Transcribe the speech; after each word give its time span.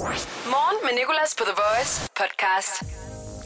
Morgen 0.00 0.76
med 0.82 0.90
Nicolas 0.98 1.34
på 1.38 1.44
The 1.44 1.56
Voice 1.62 2.10
podcast. 2.20 2.72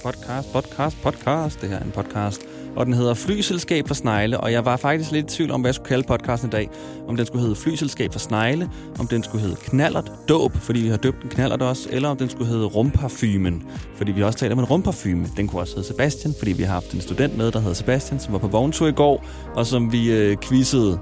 Podcast, 0.02 0.52
podcast, 0.52 1.02
podcast. 1.02 1.60
Det 1.60 1.68
her 1.68 1.78
er 1.78 1.82
en 1.82 1.90
podcast. 1.90 2.40
Og 2.76 2.86
den 2.86 2.94
hedder 2.94 3.14
Flyselskab 3.14 3.88
for 3.88 3.94
Snegle, 3.94 4.40
og 4.40 4.52
jeg 4.52 4.64
var 4.64 4.76
faktisk 4.76 5.10
lidt 5.10 5.32
i 5.32 5.36
tvivl 5.36 5.50
om, 5.50 5.60
hvad 5.60 5.68
jeg 5.68 5.74
skulle 5.74 5.88
kalde 5.88 6.04
podcasten 6.06 6.48
i 6.48 6.50
dag. 6.50 6.70
Om 7.08 7.16
den 7.16 7.26
skulle 7.26 7.42
hedde 7.42 7.56
Flyselskab 7.56 8.12
for 8.12 8.18
Snegle, 8.18 8.70
om 8.98 9.06
den 9.08 9.22
skulle 9.22 9.42
hedde 9.42 9.56
Knallert 9.56 10.12
Dåb, 10.28 10.52
fordi 10.56 10.80
vi 10.80 10.88
har 10.88 10.96
døbt 10.96 11.22
en 11.22 11.30
knallert 11.30 11.62
også, 11.62 11.88
eller 11.92 12.08
om 12.08 12.16
den 12.16 12.30
skulle 12.30 12.50
hedde 12.50 12.66
Rumparfymen, 12.66 13.68
fordi 13.96 14.12
vi 14.12 14.22
også 14.22 14.38
taler 14.38 14.54
om 14.54 14.58
en 14.58 14.64
rumparfume. 14.64 15.26
Den 15.36 15.48
kunne 15.48 15.62
også 15.62 15.74
hedde 15.74 15.88
Sebastian, 15.88 16.34
fordi 16.38 16.52
vi 16.52 16.62
har 16.62 16.72
haft 16.72 16.92
en 16.92 17.00
student 17.00 17.36
med, 17.36 17.52
der 17.52 17.58
hedder 17.58 17.74
Sebastian, 17.74 18.20
som 18.20 18.32
var 18.32 18.38
på 18.38 18.48
vogntur 18.48 18.86
i 18.86 18.92
går, 18.92 19.24
og 19.54 19.66
som 19.66 19.92
vi 19.92 20.12
øh, 20.12 20.36
quizzede 20.36 21.00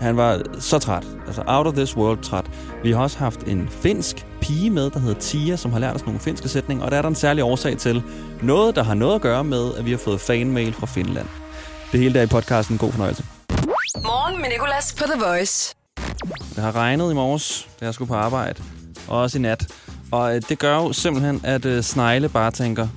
han 0.00 0.16
var 0.16 0.42
så 0.60 0.78
træt. 0.78 1.06
Altså 1.26 1.42
out 1.46 1.66
of 1.66 1.74
this 1.74 1.96
world 1.96 2.22
træt. 2.22 2.50
Vi 2.82 2.92
har 2.92 3.02
også 3.02 3.18
haft 3.18 3.42
en 3.42 3.68
finsk 3.68 4.26
pige 4.46 4.70
med, 4.70 4.90
der 4.90 4.98
hedder 4.98 5.20
Tia, 5.20 5.56
som 5.56 5.72
har 5.72 5.78
lært 5.78 5.94
os 5.94 6.04
nogle 6.06 6.20
finske 6.20 6.48
sætninger, 6.48 6.84
og 6.84 6.90
der 6.90 6.96
er 6.96 7.02
der 7.02 7.08
en 7.08 7.14
særlig 7.14 7.44
årsag 7.44 7.78
til. 7.78 8.02
Noget, 8.42 8.76
der 8.76 8.82
har 8.82 8.94
noget 8.94 9.14
at 9.14 9.20
gøre 9.20 9.44
med, 9.44 9.74
at 9.74 9.84
vi 9.84 9.90
har 9.90 9.98
fået 9.98 10.20
fanmail 10.20 10.72
fra 10.72 10.86
Finland. 10.86 11.26
Det 11.92 12.00
hele 12.00 12.14
der 12.14 12.22
i 12.22 12.26
podcasten. 12.26 12.78
God 12.78 12.92
fornøjelse. 12.92 13.24
Morgen 13.94 14.40
med 14.40 14.48
Nicolas 14.48 14.94
på 14.98 15.04
The 15.04 15.20
Voice. 15.24 15.74
Det 16.54 16.64
har 16.64 16.76
regnet 16.76 17.12
i 17.12 17.14
morges, 17.14 17.68
da 17.80 17.84
jeg 17.84 17.94
skulle 17.94 18.08
på 18.08 18.14
arbejde, 18.14 18.62
og 19.08 19.20
også 19.20 19.38
i 19.38 19.40
nat. 19.40 19.66
Og 20.12 20.36
øh, 20.36 20.42
det 20.48 20.58
gør 20.58 20.76
jo 20.76 20.92
simpelthen, 20.92 21.40
at 21.44 21.64
øh, 21.64 21.82
Snegle 21.82 22.28
bare 22.28 22.50
tænker, 22.50 22.88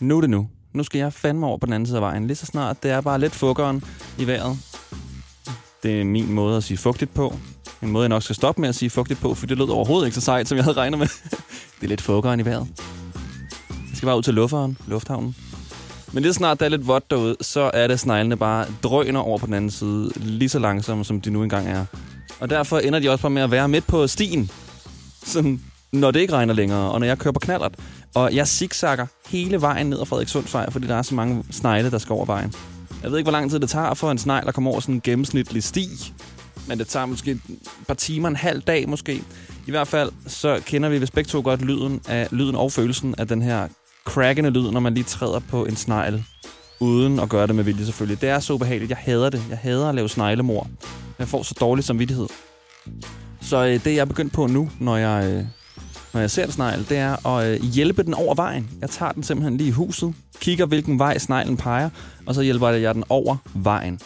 nu 0.00 0.16
er 0.16 0.20
det 0.20 0.30
nu. 0.30 0.48
Nu 0.74 0.82
skal 0.82 0.98
jeg 0.98 1.12
fandme 1.12 1.46
over 1.46 1.58
på 1.58 1.66
den 1.66 1.72
anden 1.72 1.86
side 1.86 1.96
af 1.96 2.02
vejen. 2.02 2.26
Lige 2.26 2.36
så 2.36 2.46
snart 2.46 2.82
det 2.82 2.90
er 2.90 3.00
bare 3.00 3.18
lidt 3.18 3.32
fukkeren 3.32 3.84
i 4.18 4.26
vejret, 4.26 4.58
det 5.82 6.00
er 6.00 6.04
min 6.04 6.32
måde 6.32 6.56
at 6.56 6.64
sige 6.64 6.78
fugtigt 6.78 7.14
på. 7.14 7.34
En 7.82 7.90
måde, 7.90 8.02
jeg 8.02 8.08
nok 8.08 8.22
skal 8.22 8.36
stoppe 8.36 8.60
med 8.60 8.68
at 8.68 8.74
sige 8.74 8.90
fugtigt 8.90 9.20
på, 9.20 9.34
for 9.34 9.46
det 9.46 9.58
lød 9.58 9.68
overhovedet 9.68 10.06
ikke 10.06 10.14
så 10.14 10.20
sejt, 10.20 10.48
som 10.48 10.56
jeg 10.56 10.64
havde 10.64 10.76
regnet 10.76 10.98
med. 10.98 11.06
det 11.80 11.82
er 11.82 11.88
lidt 11.88 12.00
fukkeren 12.00 12.40
i 12.40 12.44
vejret. 12.44 12.66
Jeg 13.70 13.96
skal 13.96 14.06
bare 14.06 14.16
ud 14.16 14.22
til 14.22 14.34
lufthavnen, 14.34 14.78
lufthavnen. 14.86 15.36
Men 16.12 16.22
lige 16.22 16.34
snart 16.34 16.60
der 16.60 16.66
er 16.66 16.70
lidt 16.70 16.86
vådt 16.86 17.10
derude, 17.10 17.36
så 17.40 17.70
er 17.74 17.86
det 17.86 18.00
sneglene 18.00 18.36
bare 18.36 18.66
drøner 18.82 19.20
over 19.20 19.38
på 19.38 19.46
den 19.46 19.54
anden 19.54 19.70
side, 19.70 20.10
lige 20.16 20.48
så 20.48 20.58
langsomt, 20.58 21.06
som 21.06 21.20
de 21.20 21.30
nu 21.30 21.42
engang 21.42 21.68
er. 21.68 21.84
Og 22.40 22.50
derfor 22.50 22.78
ender 22.78 22.98
de 22.98 23.10
også 23.10 23.22
bare 23.22 23.30
med 23.30 23.42
at 23.42 23.50
være 23.50 23.68
midt 23.68 23.86
på 23.86 24.06
stien, 24.06 24.50
sådan, 25.24 25.60
når 25.92 26.10
det 26.10 26.20
ikke 26.20 26.32
regner 26.32 26.54
længere, 26.54 26.90
og 26.92 27.00
når 27.00 27.06
jeg 27.06 27.18
kører 27.18 27.32
på 27.32 27.40
knallert. 27.40 27.74
Og 28.14 28.34
jeg 28.34 28.48
zigzagger 28.48 29.06
hele 29.28 29.60
vejen 29.60 29.86
ned 29.86 30.00
ad 30.00 30.06
Frederikssundsvej, 30.06 30.70
fordi 30.70 30.86
der 30.86 30.94
er 30.94 31.02
så 31.02 31.14
mange 31.14 31.44
snegle, 31.50 31.90
der 31.90 31.98
skal 31.98 32.12
over 32.12 32.24
vejen. 32.24 32.54
Jeg 33.02 33.10
ved 33.10 33.18
ikke, 33.18 33.30
hvor 33.30 33.38
lang 33.38 33.50
tid 33.50 33.60
det 33.60 33.70
tager 33.70 33.94
for 33.94 34.10
en 34.10 34.18
snegl 34.18 34.48
at 34.48 34.54
komme 34.54 34.70
over 34.70 34.80
sådan 34.80 34.94
en 34.94 35.00
gennemsnitlig 35.00 35.62
sti. 35.62 35.88
Men 36.68 36.78
det 36.78 36.88
tager 36.88 37.06
måske 37.06 37.30
et 37.30 37.40
par 37.88 37.94
timer, 37.94 38.28
en 38.28 38.36
halv 38.36 38.62
dag 38.62 38.88
måske. 38.88 39.22
I 39.66 39.70
hvert 39.70 39.88
fald 39.88 40.10
så 40.26 40.60
kender 40.66 40.88
vi 40.88 40.98
hvis 40.98 41.10
begge 41.10 41.28
to 41.28 41.40
godt 41.40 41.62
lyden, 41.62 42.00
af, 42.08 42.28
lyden 42.30 42.54
og 42.54 42.72
følelsen 42.72 43.14
af 43.18 43.28
den 43.28 43.42
her 43.42 43.68
crackende 44.04 44.50
lyd, 44.50 44.70
når 44.70 44.80
man 44.80 44.94
lige 44.94 45.04
træder 45.04 45.38
på 45.38 45.64
en 45.64 45.76
snegl. 45.76 46.24
Uden 46.80 47.20
at 47.20 47.28
gøre 47.28 47.46
det 47.46 47.54
med 47.54 47.64
vilje 47.64 47.84
selvfølgelig. 47.84 48.20
Det 48.20 48.28
er 48.28 48.40
så 48.40 48.52
ubehageligt. 48.52 48.90
Jeg 48.90 48.98
hader 49.00 49.30
det. 49.30 49.42
Jeg 49.50 49.58
hader 49.58 49.88
at 49.88 49.94
lave 49.94 50.08
sneglemor. 50.08 50.68
Jeg 51.18 51.28
får 51.28 51.42
så 51.42 51.54
dårlig 51.60 51.84
samvittighed. 51.84 52.26
Så 53.40 53.64
øh, 53.64 53.84
det 53.84 53.86
jeg 53.86 53.96
er 53.96 54.04
begyndt 54.04 54.32
på 54.32 54.46
nu, 54.46 54.70
når 54.80 54.96
jeg, 54.96 55.30
øh, 55.30 55.44
når 56.12 56.20
jeg 56.20 56.30
ser 56.30 56.44
en 56.44 56.52
snegl, 56.52 56.86
det 56.88 56.96
er 56.96 57.26
at 57.26 57.48
øh, 57.48 57.60
hjælpe 57.62 58.02
den 58.02 58.14
over 58.14 58.34
vejen. 58.34 58.70
Jeg 58.80 58.90
tager 58.90 59.12
den 59.12 59.22
simpelthen 59.22 59.56
lige 59.56 59.68
i 59.68 59.70
huset, 59.70 60.14
kigger 60.40 60.66
hvilken 60.66 60.98
vej 60.98 61.18
sneglen 61.18 61.56
peger, 61.56 61.90
og 62.26 62.34
så 62.34 62.42
hjælper 62.42 62.68
jeg 62.68 62.94
den 62.94 63.04
over 63.08 63.36
vejen. 63.54 64.00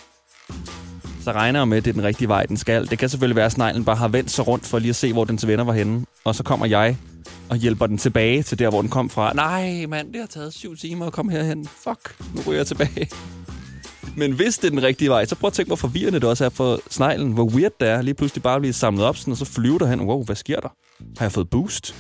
Så 1.27 1.33
regner 1.33 1.61
jeg 1.61 1.69
med, 1.69 1.77
at 1.77 1.85
det 1.85 1.91
er 1.91 1.95
den 1.95 2.03
rigtige 2.03 2.29
vej, 2.29 2.47
den 2.47 2.57
skal. 2.57 2.91
Det 2.91 2.99
kan 2.99 3.09
selvfølgelig 3.09 3.37
være, 3.37 3.47
at 3.47 3.53
sneglen 3.53 3.85
bare 3.85 3.97
har 3.97 4.09
vendt 4.09 4.31
sig 4.31 4.47
rundt 4.47 4.67
for 4.67 4.79
lige 4.79 4.89
at 4.89 4.97
se, 4.97 5.13
hvor 5.13 5.25
dens 5.25 5.47
venner 5.47 5.65
var 5.65 5.73
henne. 5.73 6.07
Og 6.25 6.35
så 6.35 6.43
kommer 6.43 6.67
jeg 6.67 6.97
og 7.49 7.57
hjælper 7.57 7.87
den 7.87 7.99
tilbage 7.99 8.43
til 8.43 8.59
der, 8.59 8.71
hvor 8.71 8.81
den 8.81 8.91
kom 8.91 9.11
fra. 9.11 9.33
Nej, 9.33 9.87
mand, 9.87 10.13
det 10.13 10.21
har 10.21 10.27
taget 10.27 10.55
syv 10.55 10.77
timer 10.77 11.07
at 11.07 11.13
komme 11.13 11.33
herhen. 11.33 11.67
Fuck, 11.67 12.17
nu 12.35 12.43
ryger 12.47 12.59
jeg 12.59 12.67
tilbage. 12.67 13.09
Men 14.17 14.33
hvis 14.33 14.59
det 14.59 14.67
er 14.67 14.71
den 14.71 14.83
rigtige 14.83 15.09
vej, 15.09 15.25
så 15.25 15.35
prøv 15.35 15.49
at 15.49 15.53
tænke, 15.53 15.69
hvor 15.69 15.77
forvirrende 15.77 16.21
det 16.21 16.29
også 16.29 16.45
er 16.45 16.49
for 16.49 16.81
sneglen. 16.91 17.33
Hvor 17.33 17.45
weird 17.45 17.73
det 17.81 17.89
er 17.89 18.03
lige 18.03 18.15
pludselig 18.15 18.43
bare 18.43 18.55
at 18.55 18.61
blive 18.61 18.73
samlet 18.73 19.05
op, 19.05 19.17
sådan, 19.17 19.33
og 19.33 19.37
så 19.37 19.45
flyver 19.45 19.79
der 19.79 19.87
hen. 19.87 20.01
Wow, 20.01 20.25
hvad 20.25 20.37
sker 20.37 20.61
der? 20.61 20.69
Har 21.19 21.25
jeg 21.25 21.33
fået 21.33 21.51
boost? 21.51 21.95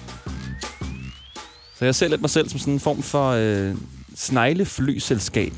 Så 1.78 1.84
jeg 1.84 1.94
ser 1.94 2.08
lidt 2.08 2.20
mig 2.20 2.30
selv 2.30 2.48
som 2.48 2.58
sådan 2.58 2.74
en 2.74 2.80
form 2.80 3.02
for 3.02 3.30
øh, 3.30 3.74
snegleflyselskab. 4.16 5.52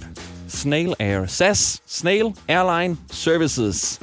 Snail 0.48 0.94
Air. 0.98 1.26
SAS, 1.26 1.82
Snail 1.86 2.34
Airline 2.48 2.96
Services. 3.10 4.00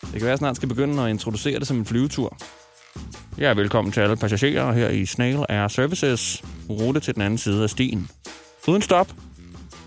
Det 0.00 0.12
kan 0.12 0.20
være, 0.20 0.28
at 0.28 0.30
jeg 0.30 0.38
snart 0.38 0.56
skal 0.56 0.68
begynde 0.68 1.02
at 1.02 1.10
introducere 1.10 1.58
det 1.58 1.66
som 1.66 1.76
en 1.76 1.86
flyvetur. 1.86 2.36
Ja, 3.38 3.52
velkommen 3.52 3.92
til 3.92 4.00
alle 4.00 4.16
passagerer 4.16 4.72
her 4.72 4.88
i 4.88 5.06
Snail 5.06 5.44
Air 5.48 5.68
Services. 5.68 6.44
Rute 6.70 7.00
til 7.00 7.14
den 7.14 7.22
anden 7.22 7.38
side 7.38 7.62
af 7.62 7.70
stien. 7.70 8.08
Uden 8.68 8.82
stop. 8.82 9.12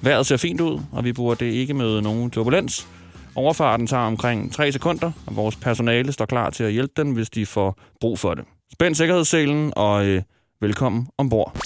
Vejret 0.02 0.26
ser 0.26 0.38
fint 0.38 0.62
ud, 0.62 0.80
og 0.92 1.04
vi 1.04 1.14
burde 1.14 1.52
ikke 1.52 1.74
møde 1.74 2.02
nogen 2.02 2.32
turbulens. 2.32 2.88
Overfarten 3.36 3.88
tager 3.88 4.04
omkring 4.04 4.54
3 4.54 4.72
sekunder, 4.72 5.12
og 5.26 5.36
vores 5.36 5.56
personale 5.56 6.12
står 6.12 6.26
klar 6.26 6.50
til 6.50 6.64
at 6.64 6.72
hjælpe 6.72 6.94
dem, 6.98 7.12
hvis 7.12 7.30
de 7.30 7.46
får 7.46 7.80
brug 8.02 8.20
for 8.20 8.34
det. 8.34 8.46
Spænd 8.74 8.96
sikkerhedsselen, 8.96 9.74
og 9.76 10.06
øh, 10.06 10.22
velkommen 10.62 11.08
ombord. 11.18 11.58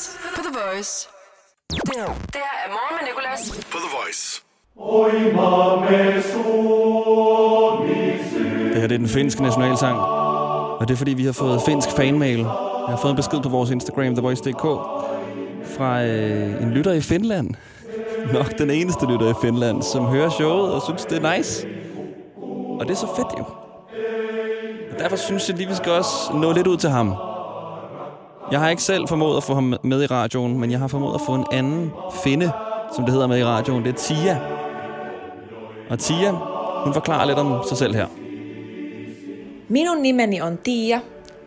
Nicolas 0.00 0.18
på 0.36 0.42
The 0.42 0.58
Voice. 0.60 1.08
Det 1.70 1.80
her 1.96 2.04
det 2.06 2.34
her 2.34 2.54
er 2.66 2.70
Morgen 2.70 2.96
med 3.00 3.08
Nicolas. 3.08 3.50
På 3.72 3.78
The 3.78 3.90
Voice. 3.98 4.42
Det 8.72 8.80
her 8.80 8.86
det 8.88 8.94
er 8.94 8.98
den 8.98 9.08
finske 9.08 9.42
nationalsang, 9.42 9.98
og 9.98 10.88
det 10.88 10.94
er 10.94 10.98
fordi, 10.98 11.14
vi 11.14 11.24
har 11.24 11.32
fået 11.32 11.62
finsk 11.66 11.90
fanmail. 11.96 12.38
Jeg 12.38 12.48
har 12.88 12.98
fået 13.02 13.10
en 13.10 13.16
besked 13.16 13.40
på 13.42 13.48
vores 13.48 13.70
Instagram, 13.70 14.14
TheVoice.dk, 14.14 14.62
fra 15.76 16.02
øh, 16.02 16.62
en 16.62 16.70
lytter 16.70 16.92
i 16.92 17.00
Finland. 17.00 17.54
Nok 18.32 18.58
den 18.58 18.70
eneste 18.70 19.06
lytter 19.06 19.30
i 19.30 19.34
Finland, 19.40 19.82
som 19.82 20.04
hører 20.06 20.30
showet 20.30 20.72
og 20.72 20.82
synes, 20.82 21.04
det 21.04 21.24
er 21.24 21.36
nice. 21.36 21.66
Og 22.80 22.86
det 22.86 22.90
er 22.92 22.98
så 22.98 23.08
fedt 23.16 23.38
jo. 23.38 23.44
Og 24.92 24.98
derfor 24.98 25.16
synes 25.16 25.48
jeg 25.48 25.56
lige, 25.56 25.68
vi 25.68 25.74
skal 25.74 25.92
også 25.92 26.32
nå 26.32 26.52
lidt 26.52 26.66
ud 26.66 26.76
til 26.76 26.90
ham. 26.90 27.29
Jeg 28.50 28.60
har 28.60 28.68
ikke 28.68 28.82
selv 28.82 29.08
formået 29.08 29.36
at 29.36 29.42
få 29.42 29.54
ham 29.54 29.74
med 29.82 30.02
i 30.02 30.06
radioen, 30.06 30.58
men 30.58 30.70
jeg 30.70 30.78
har 30.78 30.88
formået 30.88 31.14
at 31.14 31.20
få 31.26 31.34
en 31.34 31.44
anden 31.52 31.92
finde, 32.24 32.52
som 32.94 33.04
det 33.04 33.12
hedder 33.12 33.26
med 33.26 33.38
i 33.38 33.44
radioen. 33.44 33.84
Det 33.84 33.92
er 33.92 33.96
Tia. 33.96 34.38
Og 35.90 35.98
Tia, 35.98 36.30
hun 36.84 36.92
forklarer 36.92 37.24
lidt 37.24 37.38
om 37.38 37.62
sig 37.68 37.78
selv 37.78 37.94
her. 37.94 38.06
Minun 39.68 40.02
nimeni 40.02 40.40
on 40.40 40.56
Tiia, 40.64 41.00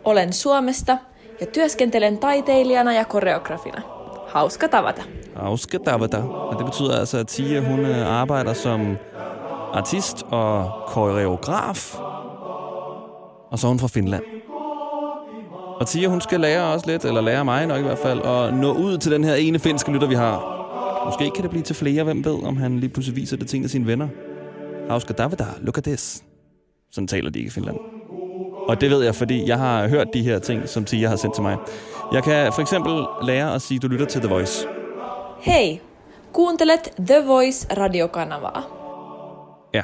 olen 0.04 0.32
Suomesta 0.32 0.98
ja 1.40 1.46
työskentelen 1.46 2.18
taiteilijana 2.18 2.92
ja 2.92 3.04
koreografina. 3.04 3.82
Hauska 4.28 4.66
tavata. 4.66 5.02
Auske 5.36 5.78
Davada. 5.78 6.18
Og 6.18 6.58
det 6.58 6.66
betyder 6.66 6.98
altså, 6.98 7.18
at 7.18 7.28
Tia 7.28 7.60
hun 7.60 7.80
øh, 7.80 8.06
arbejder 8.20 8.52
som 8.52 8.96
artist 9.72 10.22
og 10.30 10.70
koreograf. 10.86 11.98
Og 13.50 13.58
så 13.58 13.66
er 13.66 13.68
hun 13.68 13.78
fra 13.78 13.88
Finland. 13.88 14.33
Og 15.80 15.86
Tia, 15.86 16.08
hun 16.08 16.20
skal 16.20 16.40
lære 16.40 16.62
os 16.62 16.86
lidt, 16.86 17.04
eller 17.04 17.20
lære 17.20 17.44
mig 17.44 17.66
nok 17.66 17.80
i 17.80 17.82
hvert 17.82 17.98
fald, 17.98 18.22
at 18.24 18.54
nå 18.54 18.72
ud 18.72 18.98
til 18.98 19.12
den 19.12 19.24
her 19.24 19.34
ene 19.34 19.58
finske 19.58 19.92
lytter, 19.92 20.08
vi 20.08 20.14
har. 20.14 20.54
Måske 21.04 21.30
kan 21.30 21.42
det 21.42 21.50
blive 21.50 21.62
til 21.62 21.76
flere, 21.76 22.04
hvem 22.04 22.24
ved, 22.24 22.44
om 22.44 22.56
han 22.56 22.80
lige 22.80 22.90
pludselig 22.90 23.16
viser 23.16 23.36
det 23.36 23.48
til 23.48 23.56
en 23.56 23.64
af 23.64 23.70
sine 23.70 23.86
venner. 23.86 24.08
Auske 24.88 25.12
Davada, 25.12 25.44
look 25.60 25.78
at 25.78 25.84
this. 25.84 26.24
Sådan 26.92 27.08
taler 27.08 27.30
de 27.30 27.38
ikke 27.38 27.48
i 27.48 27.50
Finland. 27.50 27.76
Og 28.68 28.80
det 28.80 28.90
ved 28.90 29.04
jeg, 29.04 29.14
fordi 29.14 29.48
jeg 29.48 29.58
har 29.58 29.88
hørt 29.88 30.06
de 30.14 30.22
her 30.22 30.38
ting, 30.38 30.68
som 30.68 30.84
Tia 30.84 31.08
har 31.08 31.16
sendt 31.16 31.34
til 31.34 31.42
mig. 31.42 31.56
Jeg 32.12 32.22
kan 32.22 32.52
for 32.52 32.62
eksempel 32.62 32.92
lære 33.22 33.54
at 33.54 33.62
sige, 33.62 33.76
at 33.76 33.82
du 33.82 33.88
lytter 33.88 34.06
til 34.06 34.20
The 34.20 34.30
Voice. 34.30 34.66
Hei, 35.40 35.80
kuuntelet 36.32 36.80
The 36.98 37.26
Voice 37.26 37.66
radiokanavaa. 37.76 38.62
Ja, 39.74 39.82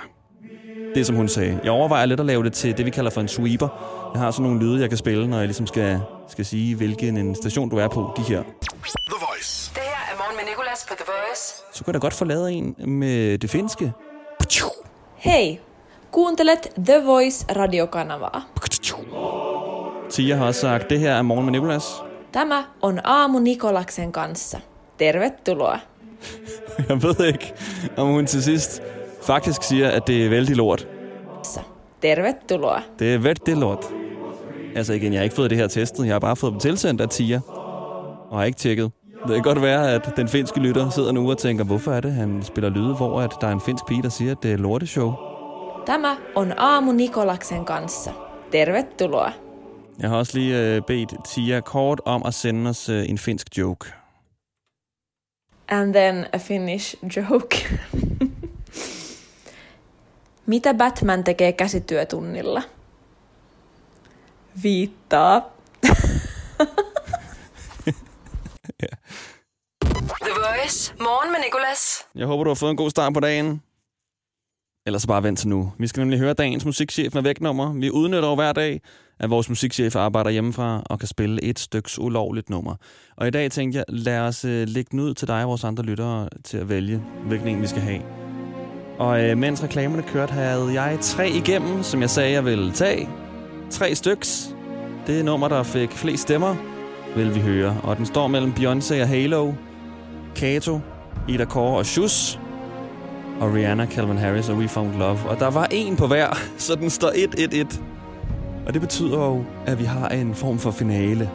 det 0.94 1.06
som 1.06 1.16
hun 1.16 1.28
sagde. 1.28 1.60
Jeg 1.64 1.72
overvejer 1.72 2.06
lidt 2.06 2.20
at 2.20 2.26
lave 2.26 2.44
det 2.44 2.52
til 2.52 2.76
det, 2.76 2.86
vi 2.86 2.90
kalder 2.90 3.10
for 3.10 3.20
en 3.20 3.28
sweeper. 3.28 3.68
Jeg 4.14 4.22
har 4.22 4.30
sådan 4.30 4.42
nogle 4.42 4.60
lyde, 4.60 4.80
jeg 4.80 4.88
kan 4.88 4.98
spille, 4.98 5.28
når 5.28 5.38
jeg 5.38 5.46
ligesom 5.46 5.66
skal, 5.66 6.00
skal 6.28 6.44
sige, 6.44 6.74
hvilken 6.76 7.16
en 7.16 7.34
station 7.34 7.68
du 7.68 7.76
er 7.76 7.88
på. 7.88 8.12
De 8.16 8.22
her. 8.22 8.42
The 8.42 9.18
Voice. 9.28 9.70
Det 9.74 9.82
her 9.82 10.12
er 10.12 10.16
Morgen 10.18 10.36
med 10.36 10.44
Nicolas 10.50 10.86
på 10.88 10.94
The 10.94 11.04
Voice. 11.06 11.54
Så 11.72 11.84
kan 11.84 11.94
jeg 11.94 11.94
da 11.94 12.04
godt 12.04 12.14
få 12.14 12.24
lavet 12.24 12.52
en 12.52 12.74
med 12.78 13.38
det 13.38 13.50
finske. 13.50 13.92
Hei, 15.16 15.58
kuuntelet 16.12 16.68
The 16.86 17.04
Voice 17.04 17.46
radiokanavaa. 17.56 18.40
Tia 20.10 20.36
har 20.36 20.46
også 20.46 20.60
sagt, 20.60 20.90
det 20.90 21.00
her 21.00 21.12
er 21.14 21.22
morgen 21.22 21.44
med 21.44 21.52
Nicolas. 21.52 21.84
Tämä 22.32 22.64
on 22.82 23.00
Aamu 23.04 23.38
Nikolaksen 23.38 24.12
kanssa. 24.12 24.58
Tervetuloa. 24.98 25.78
Jeg 26.88 27.02
ved 27.02 27.26
ikke, 27.26 27.54
om 27.96 28.08
hun 28.08 28.26
til 28.26 28.42
sidst 28.42 28.82
faktisk 29.22 29.62
siger, 29.62 29.88
at 29.90 30.06
det 30.06 30.24
er 30.24 30.28
vældig 30.28 30.56
lort. 30.56 30.88
Tervetuloa. 32.02 32.80
Det 32.98 33.14
er 33.14 33.18
vældig 33.18 33.56
lort. 33.56 33.84
Altså 34.76 34.92
igen, 34.92 35.12
jeg 35.12 35.20
har 35.20 35.24
ikke 35.24 35.36
fået 35.36 35.50
det 35.50 35.58
her 35.58 35.66
testet. 35.66 36.06
Jeg 36.06 36.14
har 36.14 36.18
bare 36.18 36.36
fået 36.36 36.52
dem 36.52 36.60
tilsendt 36.60 37.00
af 37.00 37.08
Tia. 37.08 37.40
Og 38.30 38.38
har 38.38 38.44
ikke 38.44 38.58
tjekket. 38.58 38.92
Det 39.26 39.34
kan 39.34 39.42
godt 39.42 39.62
være, 39.62 39.92
at 39.92 40.12
den 40.16 40.28
finske 40.28 40.60
lytter 40.60 40.90
sidder 40.90 41.12
nu 41.12 41.30
og 41.30 41.38
tænker, 41.38 41.64
hvorfor 41.64 41.92
er 41.92 42.00
det, 42.00 42.12
han 42.12 42.42
spiller 42.42 42.70
lyde, 42.70 42.94
hvor 42.94 43.20
at 43.20 43.32
der 43.40 43.46
er 43.46 43.52
en 43.52 43.60
finsk 43.60 43.86
pige, 43.86 44.02
der 44.02 44.08
siger, 44.08 44.32
at 44.32 44.42
det 44.42 44.52
er 44.52 44.56
lorteshow. 44.56 45.14
Tämä 45.86 46.16
on 46.34 46.52
Aamu 46.52 46.92
Nikolaksen 46.92 47.64
kanssa. 47.64 48.10
Tervetuloa. 48.52 49.32
Jeg 49.98 50.10
har 50.10 50.16
også 50.16 50.38
lige 50.38 50.74
øh, 50.74 50.82
bedt 50.82 51.14
Tia 51.24 51.60
kort 51.60 52.00
om 52.04 52.22
at 52.26 52.34
sende 52.34 52.70
os 52.70 52.88
øh, 52.88 53.10
en 53.10 53.18
finsk 53.18 53.58
joke. 53.58 53.92
And 55.68 55.94
then 55.94 56.24
a 56.32 56.38
Finnish 56.38 56.96
joke. 57.16 57.56
Mitä 60.50 60.74
Batman 60.74 61.24
tekee 61.24 61.52
käsityötunnilla? 61.52 62.62
Viittaa. 64.62 65.40
The 70.24 70.32
Voice. 70.34 70.94
Morgen 71.00 71.32
med 71.32 71.40
Nicolas. 71.40 72.06
Jeg 72.14 72.26
håber, 72.26 72.44
du 72.44 72.50
har 72.50 72.54
fået 72.54 72.70
en 72.70 72.76
god 72.76 72.90
start 72.90 73.14
på 73.14 73.20
dagen. 73.20 73.62
Ellers 74.86 75.06
bare 75.06 75.22
vent 75.22 75.38
til 75.38 75.48
nu. 75.48 75.72
Vi 75.78 75.86
skal 75.86 76.00
nemlig 76.00 76.18
høre 76.18 76.34
dagens 76.34 76.64
musikchef 76.64 77.14
med 77.14 77.22
vægtnummer. 77.22 77.72
Vi 77.72 77.90
udnytter 77.90 78.28
jo 78.28 78.34
hver 78.34 78.52
dag, 78.52 78.80
at 79.20 79.30
vores 79.30 79.48
musikchef 79.48 79.96
arbejder 79.96 80.30
hjemmefra 80.30 80.82
og 80.86 80.98
kan 80.98 81.08
spille 81.08 81.44
et 81.44 81.58
styks 81.58 81.98
ulovligt 81.98 82.50
nummer. 82.50 82.74
Og 83.16 83.28
i 83.28 83.30
dag 83.30 83.50
tænkte 83.50 83.76
jeg, 83.76 83.84
lad 83.88 84.18
os 84.18 84.44
øh, 84.44 84.68
lægge 84.68 84.88
den 84.90 85.00
ud 85.00 85.14
til 85.14 85.28
dig 85.28 85.42
og 85.42 85.48
vores 85.48 85.64
andre 85.64 85.84
lyttere 85.84 86.28
til 86.44 86.58
at 86.58 86.68
vælge, 86.68 87.02
hvilken 87.26 87.48
en 87.48 87.62
vi 87.62 87.66
skal 87.66 87.82
have. 87.82 88.19
Og 89.00 89.22
øh, 89.22 89.38
mens 89.38 89.62
reklamerne 89.62 90.02
kørte, 90.02 90.32
havde 90.32 90.82
jeg 90.82 90.98
tre 91.00 91.30
igennem, 91.30 91.82
som 91.82 92.00
jeg 92.00 92.10
sagde, 92.10 92.32
jeg 92.32 92.44
ville 92.44 92.72
tage. 92.72 93.08
Tre 93.70 93.94
styks. 93.94 94.54
Det 95.06 95.24
nummer, 95.24 95.48
der 95.48 95.62
fik 95.62 95.92
flest 95.92 96.22
stemmer, 96.22 96.56
vil 97.16 97.34
vi 97.34 97.40
høre. 97.40 97.76
Og 97.82 97.96
den 97.96 98.06
står 98.06 98.26
mellem 98.26 98.52
Beyoncé 98.52 99.00
og 99.00 99.08
Halo, 99.08 99.52
Kato, 100.36 100.80
Ida 101.28 101.44
Kåre 101.44 101.78
og 101.78 101.86
Shus, 101.86 102.40
og 103.40 103.54
Rihanna, 103.54 103.86
Calvin 103.86 104.18
Harris 104.18 104.48
og 104.48 104.56
We 104.56 104.68
Found 104.68 104.96
Love. 104.96 105.18
Og 105.28 105.38
der 105.38 105.50
var 105.50 105.66
en 105.70 105.96
på 105.96 106.06
hver, 106.06 106.38
så 106.58 106.74
den 106.74 106.90
står 106.90 107.10
1-1-1. 107.10 107.80
Og 108.66 108.74
det 108.74 108.80
betyder 108.80 109.24
jo, 109.24 109.44
at 109.66 109.78
vi 109.78 109.84
har 109.84 110.08
en 110.08 110.34
form 110.34 110.58
for 110.58 110.70
finale. 110.70 111.30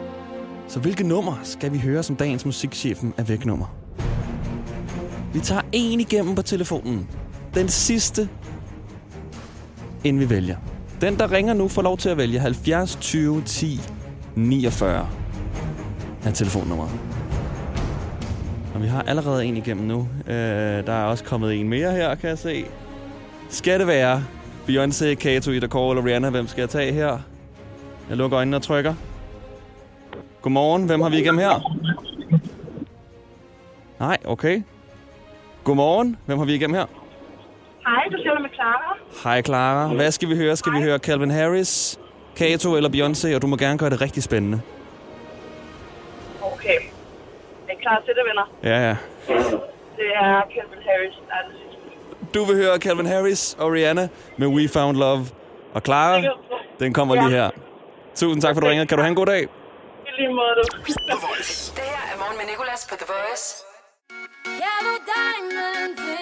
Så 0.68 0.80
hvilke 0.80 1.04
nummer 1.04 1.40
skal 1.42 1.72
vi 1.72 1.78
høre 1.78 2.02
som 2.02 2.16
dagens 2.16 2.44
musikchefen 2.44 3.14
er 3.16 3.22
væk 3.22 3.44
nummer? 3.44 3.66
Vi 5.32 5.40
tager 5.40 5.62
en 5.72 6.00
igennem 6.00 6.34
på 6.34 6.42
telefonen. 6.42 7.08
Den 7.56 7.68
sidste, 7.68 8.28
inden 10.04 10.20
vi 10.20 10.30
vælger. 10.30 10.56
Den, 11.00 11.18
der 11.18 11.32
ringer 11.32 11.54
nu, 11.54 11.68
får 11.68 11.82
lov 11.82 11.98
til 11.98 12.08
at 12.08 12.16
vælge 12.16 12.38
70 12.38 12.96
20 13.00 13.42
10 13.42 13.80
49 14.34 15.08
er 16.24 16.30
telefonnummeret. 16.30 16.90
Og 18.74 18.82
vi 18.82 18.86
har 18.86 19.02
allerede 19.02 19.44
en 19.44 19.56
igennem 19.56 19.86
nu. 19.86 20.08
Øh, 20.26 20.34
der 20.86 20.92
er 20.92 21.04
også 21.04 21.24
kommet 21.24 21.54
en 21.54 21.68
mere 21.68 21.92
her, 21.92 22.14
kan 22.14 22.30
jeg 22.30 22.38
se. 22.38 22.64
Skal 23.48 23.78
det 23.78 23.86
være 23.86 24.24
Beyoncé, 24.68 25.14
Kato, 25.14 25.50
Ida 25.50 25.66
Kåre 25.66 25.96
eller 25.96 26.06
Rihanna? 26.06 26.30
Hvem 26.30 26.46
skal 26.48 26.62
jeg 26.62 26.70
tage 26.70 26.92
her? 26.92 27.18
Jeg 28.08 28.16
lukker 28.16 28.38
øjnene 28.38 28.56
og 28.56 28.62
trykker. 28.62 28.94
Godmorgen. 30.42 30.86
Hvem 30.86 31.00
har 31.00 31.08
vi 31.08 31.18
igennem 31.18 31.38
her? 31.38 31.76
Nej, 34.00 34.16
okay. 34.24 34.62
Godmorgen. 35.64 36.16
Hvem 36.26 36.38
har 36.38 36.44
vi 36.44 36.54
igennem 36.54 36.74
her? 36.74 37.05
Hej, 37.86 38.04
du 38.12 38.16
taler 38.16 38.40
med 38.40 38.50
Clara. 38.54 38.96
Hej 39.24 39.42
Clara. 39.42 39.86
Hvad 39.94 40.10
skal 40.10 40.28
vi 40.28 40.36
høre? 40.36 40.56
Skal 40.56 40.72
vi 40.72 40.82
høre 40.82 40.98
Calvin 40.98 41.30
Harris, 41.30 41.98
Kato 42.36 42.76
eller 42.76 42.90
Beyoncé? 42.90 43.34
Og 43.34 43.42
du 43.42 43.46
må 43.46 43.56
gerne 43.56 43.78
gøre 43.78 43.90
det 43.90 44.00
rigtig 44.00 44.22
spændende. 44.22 44.60
Okay. 46.42 46.78
Er 47.68 47.72
I 47.72 47.76
klar 47.82 48.02
til 48.06 48.14
det, 48.14 48.24
venner? 48.28 48.46
Ja, 48.62 48.88
ja. 48.88 48.96
Det 49.96 50.08
er 50.14 50.42
Calvin 50.54 50.82
Harris, 50.88 51.14
der 51.28 51.34
er 51.34 51.48
det 51.48 51.56
sidste. 51.62 52.34
Du 52.34 52.44
vil 52.44 52.56
høre 52.56 52.78
Calvin 52.78 53.06
Harris 53.06 53.56
og 53.58 53.72
Rihanna 53.72 54.08
med 54.36 54.46
We 54.46 54.68
Found 54.68 54.96
Love. 54.96 55.26
Og 55.74 55.82
Clara, 55.84 56.22
den 56.80 56.92
kommer 56.92 57.14
lige 57.14 57.30
her. 57.30 57.50
Tusind 58.14 58.42
tak, 58.42 58.54
for 58.54 58.60
du 58.60 58.66
ringede. 58.66 58.86
Kan 58.86 58.98
du 58.98 59.02
have 59.02 59.10
en 59.10 59.16
god 59.16 59.26
dag? 59.26 59.42
I 59.42 60.10
lige 60.18 60.28
måde, 60.28 60.54
du. 60.58 60.62
The 61.10 61.18
Voice. 61.26 61.72
Det 61.76 61.82
her 61.82 62.14
er 62.14 62.18
morgen 62.18 62.36
med 62.38 62.46
Nicolas 62.50 62.86
på 62.90 62.94
The 62.96 63.06
Voice. 63.14 63.46
Diamonds 64.44 66.00
in 66.08 66.15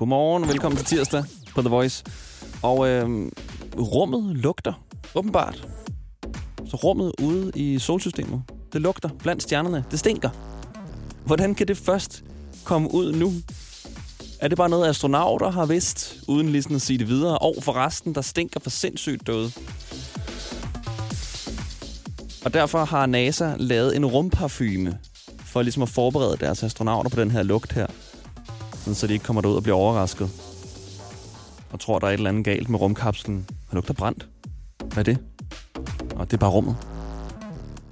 Godmorgen, 0.00 0.48
velkommen 0.48 0.76
til 0.76 0.86
tirsdag 0.86 1.24
på 1.54 1.60
The 1.60 1.70
Voice. 1.70 2.04
Og 2.62 2.88
øh, 2.88 3.30
rummet 3.78 4.36
lugter, 4.36 4.72
åbenbart. 5.14 5.68
Så 6.66 6.76
rummet 6.76 7.12
ude 7.22 7.52
i 7.54 7.78
solsystemet, 7.78 8.42
det 8.72 8.80
lugter 8.80 9.08
blandt 9.18 9.42
stjernerne. 9.42 9.84
Det 9.90 9.98
stinker. 9.98 10.30
Hvordan 11.26 11.54
kan 11.54 11.68
det 11.68 11.76
først 11.76 12.24
komme 12.64 12.94
ud 12.94 13.12
nu? 13.12 13.32
Er 14.40 14.48
det 14.48 14.58
bare 14.58 14.68
noget, 14.68 14.88
astronauter 14.88 15.50
har 15.50 15.66
vidst, 15.66 16.16
uden 16.28 16.48
ligesom 16.48 16.74
at 16.74 16.82
sige 16.82 16.98
det 16.98 17.08
videre? 17.08 17.38
Og 17.38 17.54
for 17.60 17.72
resten, 17.72 18.14
der 18.14 18.20
stinker 18.20 18.60
for 18.60 18.70
sindssygt 18.70 19.26
døde. 19.26 19.52
Og 22.44 22.54
derfor 22.54 22.84
har 22.84 23.06
NASA 23.06 23.54
lavet 23.58 23.96
en 23.96 24.06
rumparfume, 24.06 24.98
for 25.44 25.62
ligesom 25.62 25.82
at 25.82 25.88
forberede 25.88 26.36
deres 26.36 26.62
astronauter 26.62 27.10
på 27.10 27.20
den 27.20 27.30
her 27.30 27.42
lugt 27.42 27.72
her 27.72 27.86
rumkapslen, 28.90 28.94
så 28.94 29.06
de 29.06 29.12
ikke 29.12 29.24
kommer 29.24 29.42
derud 29.42 29.56
og 29.56 29.62
bliver 29.62 29.76
overrasket. 29.76 30.30
Og 31.72 31.80
tror, 31.80 31.98
der 31.98 32.06
er 32.06 32.10
et 32.10 32.14
eller 32.14 32.30
andet 32.30 32.44
galt 32.44 32.68
med 32.68 32.80
rumkapslen. 32.80 33.46
Han 33.68 33.74
lugter 33.74 33.94
brændt. 33.94 34.26
Hvad 34.78 34.98
er 34.98 35.02
det? 35.02 35.18
Og 36.16 36.26
det 36.26 36.32
er 36.32 36.38
bare 36.38 36.50
rummet. 36.50 36.76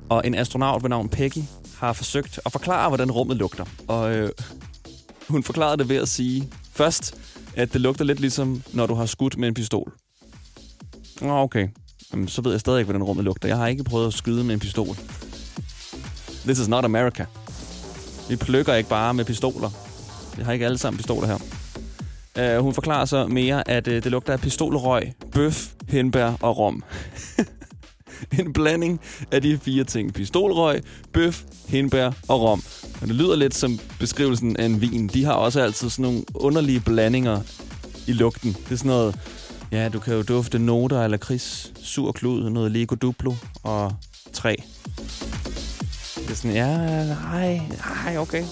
Og 0.08 0.22
en 0.26 0.34
astronaut 0.34 0.82
ved 0.82 0.90
navn 0.90 1.08
Peggy 1.08 1.42
har 1.78 1.92
forsøgt 1.92 2.40
at 2.46 2.52
forklare, 2.52 2.88
hvordan 2.88 3.10
rummet 3.10 3.36
lugter. 3.36 3.64
Og 3.88 4.14
øh, 4.14 4.30
hun 5.28 5.42
forklarede 5.42 5.76
det 5.76 5.88
ved 5.88 5.96
at 5.96 6.08
sige 6.08 6.48
først, 6.72 7.14
at 7.56 7.72
det 7.72 7.80
lugter 7.80 8.04
lidt 8.04 8.20
ligesom, 8.20 8.62
når 8.72 8.86
du 8.86 8.94
har 8.94 9.06
skudt 9.06 9.38
med 9.38 9.48
en 9.48 9.54
pistol. 9.54 9.92
Nå, 11.20 11.38
okay. 11.38 11.68
Jamen, 12.12 12.28
så 12.28 12.42
ved 12.42 12.50
jeg 12.50 12.60
stadig 12.60 12.78
ikke, 12.78 12.90
hvordan 12.90 13.02
rummet 13.02 13.24
lugter. 13.24 13.48
Jeg 13.48 13.56
har 13.56 13.66
ikke 13.66 13.84
prøvet 13.84 14.06
at 14.06 14.12
skyde 14.14 14.44
med 14.44 14.54
en 14.54 14.60
pistol. 14.60 14.96
This 16.44 16.58
is 16.58 16.68
not 16.68 16.84
America. 16.84 17.24
Vi 18.28 18.36
plukker 18.36 18.74
ikke 18.74 18.88
bare 18.88 19.14
med 19.14 19.24
pistoler. 19.24 19.87
Vi 20.38 20.42
har 20.42 20.52
ikke 20.52 20.64
alle 20.64 20.78
sammen 20.78 20.96
pistoler 20.96 21.26
her. 21.26 22.56
Uh, 22.56 22.64
hun 22.64 22.74
forklarer 22.74 23.04
så 23.04 23.26
mere, 23.26 23.68
at 23.68 23.88
uh, 23.88 23.94
det 23.94 24.06
lugter 24.06 24.32
af 24.32 24.40
pistolrøg, 24.40 25.12
bøf, 25.32 25.66
hindbær 25.88 26.32
og 26.40 26.58
rom. 26.58 26.84
en 28.38 28.52
blanding 28.52 29.00
af 29.32 29.42
de 29.42 29.58
fire 29.58 29.84
ting. 29.84 30.14
Pistolrøg, 30.14 30.82
bøf, 31.12 31.42
hindbær 31.68 32.10
og 32.28 32.40
rom. 32.42 32.62
Og 33.00 33.08
det 33.08 33.16
lyder 33.16 33.36
lidt 33.36 33.54
som 33.54 33.78
beskrivelsen 33.98 34.56
af 34.56 34.64
en 34.64 34.80
vin. 34.80 35.08
De 35.08 35.24
har 35.24 35.32
også 35.32 35.60
altid 35.60 35.90
sådan 35.90 36.02
nogle 36.02 36.24
underlige 36.34 36.80
blandinger 36.80 37.40
i 38.06 38.12
lugten. 38.12 38.52
Det 38.52 38.72
er 38.72 38.76
sådan 38.76 38.88
noget... 38.88 39.20
Ja, 39.72 39.88
du 39.88 39.98
kan 39.98 40.14
jo 40.14 40.22
dufte 40.22 40.58
noter 40.58 41.04
eller 41.04 41.16
kris, 41.16 41.72
sur 41.82 42.12
klud, 42.12 42.50
noget 42.50 42.72
Lego 42.72 42.94
Duplo 42.94 43.34
og 43.62 43.92
træ. 44.32 44.54
Det 46.16 46.30
er 46.30 46.34
sådan, 46.34 46.56
ja, 46.56 47.04
nej, 47.04 47.60
nej, 48.04 48.16
okay. 48.18 48.44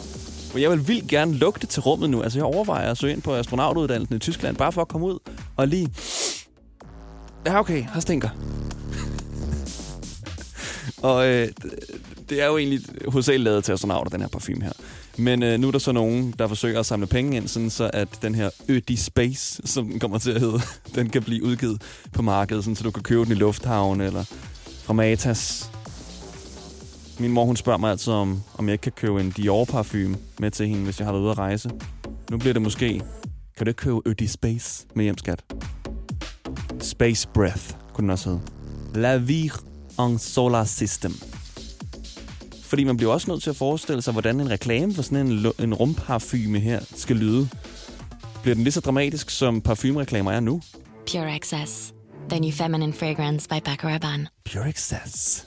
Jeg 0.56 0.70
vil 0.70 0.88
vildt 0.88 1.08
gerne 1.08 1.34
lugte 1.34 1.66
til 1.66 1.82
rummet 1.82 2.10
nu. 2.10 2.22
Altså, 2.22 2.38
jeg 2.38 2.44
overvejer 2.44 2.90
at 2.90 2.98
søge 2.98 3.12
ind 3.12 3.22
på 3.22 3.34
astronautuddannelsen 3.34 4.16
i 4.16 4.18
Tyskland, 4.18 4.56
bare 4.56 4.72
for 4.72 4.80
at 4.80 4.88
komme 4.88 5.06
ud 5.06 5.18
og 5.56 5.68
lige... 5.68 5.88
Ja, 7.46 7.60
okay, 7.60 7.84
her 7.94 8.00
stinker. 8.00 8.28
og 11.08 11.28
øh, 11.28 11.48
det 12.28 12.42
er 12.42 12.46
jo 12.46 12.56
egentlig 12.58 12.80
hovedsageligt 13.08 13.44
lavet 13.44 13.64
til 13.64 13.72
astronauter, 13.72 14.10
den 14.10 14.20
her 14.20 14.28
parfume 14.28 14.62
her. 14.62 14.72
Men 15.18 15.42
øh, 15.42 15.60
nu 15.60 15.68
er 15.68 15.72
der 15.72 15.78
så 15.78 15.92
nogen, 15.92 16.34
der 16.38 16.48
forsøger 16.48 16.80
at 16.80 16.86
samle 16.86 17.06
penge 17.06 17.36
ind, 17.36 17.48
sådan 17.48 17.70
så 17.70 17.90
at 17.92 18.08
den 18.22 18.34
her 18.34 18.50
Ødi 18.68 18.96
Space, 18.96 19.62
som 19.64 19.88
den 19.88 19.98
kommer 20.00 20.18
til 20.18 20.30
at 20.30 20.40
hedde, 20.40 20.60
den 20.94 21.10
kan 21.10 21.22
blive 21.22 21.44
udgivet 21.44 21.82
på 22.12 22.22
markedet, 22.22 22.64
sådan 22.64 22.76
så 22.76 22.84
du 22.84 22.90
kan 22.90 23.02
købe 23.02 23.24
den 23.24 23.32
i 23.32 23.34
lufthavn 23.34 24.00
eller 24.00 24.24
fra 24.84 24.92
Matas. 24.92 25.70
Min 27.18 27.32
mor, 27.32 27.44
hun 27.44 27.56
spørger 27.56 27.78
mig 27.78 27.90
altid 27.90 28.12
om, 28.12 28.42
om 28.58 28.66
jeg 28.66 28.72
ikke 28.72 28.82
kan 28.82 28.92
købe 28.92 29.20
en 29.20 29.30
Dior-parfume 29.30 30.16
med 30.38 30.50
til 30.50 30.68
hende, 30.68 30.84
hvis 30.84 30.98
jeg 30.98 31.06
har 31.06 31.12
været 31.12 31.22
ude 31.22 31.30
at 31.30 31.38
rejse. 31.38 31.70
Nu 32.30 32.38
bliver 32.38 32.52
det 32.52 32.62
måske, 32.62 33.02
kan 33.56 33.66
du 33.66 33.70
ikke 33.70 33.78
købe 33.78 34.00
Ødi 34.06 34.26
Space 34.26 34.86
med 34.94 35.04
hjem, 35.04 35.18
skat? 35.18 35.44
Space 36.80 37.28
Breath 37.28 37.70
kunne 37.92 38.02
den 38.02 38.10
også 38.10 38.28
hedde. 38.28 38.42
La 38.94 39.16
vie 39.16 39.50
en 39.98 40.18
solar 40.18 40.64
system. 40.64 41.12
Fordi 42.62 42.84
man 42.84 42.96
bliver 42.96 43.12
også 43.12 43.30
nødt 43.30 43.42
til 43.42 43.50
at 43.50 43.56
forestille 43.56 44.02
sig, 44.02 44.12
hvordan 44.12 44.40
en 44.40 44.50
reklame 44.50 44.94
for 44.94 45.02
sådan 45.02 45.26
en, 45.26 45.46
en 45.58 45.74
rumparfume 45.74 46.58
her 46.58 46.80
skal 46.94 47.16
lyde. 47.16 47.48
Bliver 48.42 48.54
den 48.54 48.64
lige 48.64 48.72
så 48.72 48.80
dramatisk, 48.80 49.30
som 49.30 49.60
parfumereklamer 49.60 50.32
er 50.32 50.40
nu? 50.40 50.62
Pure 51.12 51.36
Excess, 51.36 51.94
the 52.28 52.40
new 52.40 52.50
feminine 52.50 52.92
fragrance 52.92 53.48
by 53.48 53.60
Paco 53.64 53.88
Rabanne. 53.88 54.26
Pure 54.52 54.68
Excess. 54.68 55.46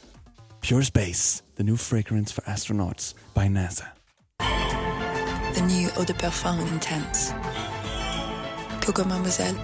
Pure 0.62 0.84
Space. 0.84 1.44
The 1.56 1.63
new 1.63 1.78
fragrance 1.78 2.34
for 2.34 2.42
astronauts 2.42 3.13
by 3.36 3.48
NASA. 3.48 3.86
The 5.54 5.62
new 5.62 5.89
eau 5.98 6.04
de 6.04 6.13
parfum 6.13 6.60
intense. 6.74 7.34
Coco 8.82 9.04
Mademoiselle. 9.04 9.60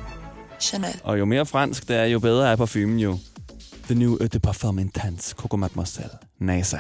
Chanel. 0.60 1.00
Og 1.04 1.20
jo 1.20 1.26
mere 1.26 1.46
fransk 1.46 1.88
det 1.88 1.96
er, 1.96 2.06
jo 2.06 2.20
bedre 2.20 2.52
er 2.52 2.56
parfumen 2.56 3.00
jo. 3.00 3.20
The 3.88 3.96
new 3.96 4.18
Eau 4.22 4.28
de 4.28 4.40
Parfum 4.40 4.80
Intense 4.80 5.36
Coco 5.36 5.58
Mademoiselle. 5.58 6.18
NASA. 6.40 6.80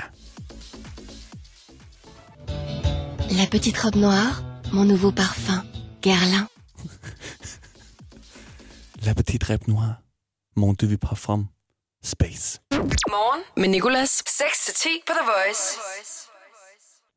La 3.29 3.45
petite 3.51 3.77
robe 3.77 3.95
noire, 3.95 4.43
mon 4.73 4.85
nouveau 4.85 5.11
parfum. 5.11 5.61
Guerlain. 6.01 6.47
La 9.05 9.13
Petite 9.13 9.43
Rep 9.43 9.67
Noir. 9.67 10.01
Mon 10.55 10.73
Dieu 10.73 10.97
Parfum. 10.97 11.47
Space. 12.13 12.61
Morgen 13.15 13.41
med 13.57 13.69
Nicolas. 13.69 14.11
6-10 14.27 14.87
på 15.07 15.13
The 15.19 15.25
Voice. 15.33 15.63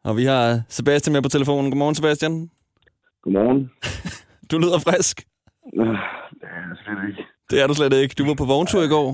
Og 0.05 0.17
vi 0.17 0.25
har 0.25 0.61
Sebastian 0.69 1.13
med 1.13 1.23
på 1.23 1.29
telefonen. 1.29 1.71
Godmorgen, 1.71 1.95
Sebastian. 1.95 2.51
Godmorgen. 3.23 3.71
Du 4.51 4.59
lyder 4.59 4.79
frisk. 4.79 5.17
Øh, 5.81 5.87
Det 6.41 6.49
er 6.57 6.63
jeg 6.69 6.77
slet 6.85 7.09
ikke. 7.09 7.23
Det 7.51 7.63
er 7.63 7.67
du 7.67 7.75
slet 7.75 7.93
ikke. 7.93 8.15
Du 8.19 8.27
var 8.27 8.35
på 8.35 8.45
vogntur 8.45 8.83
i 8.83 8.89
går. 8.89 9.09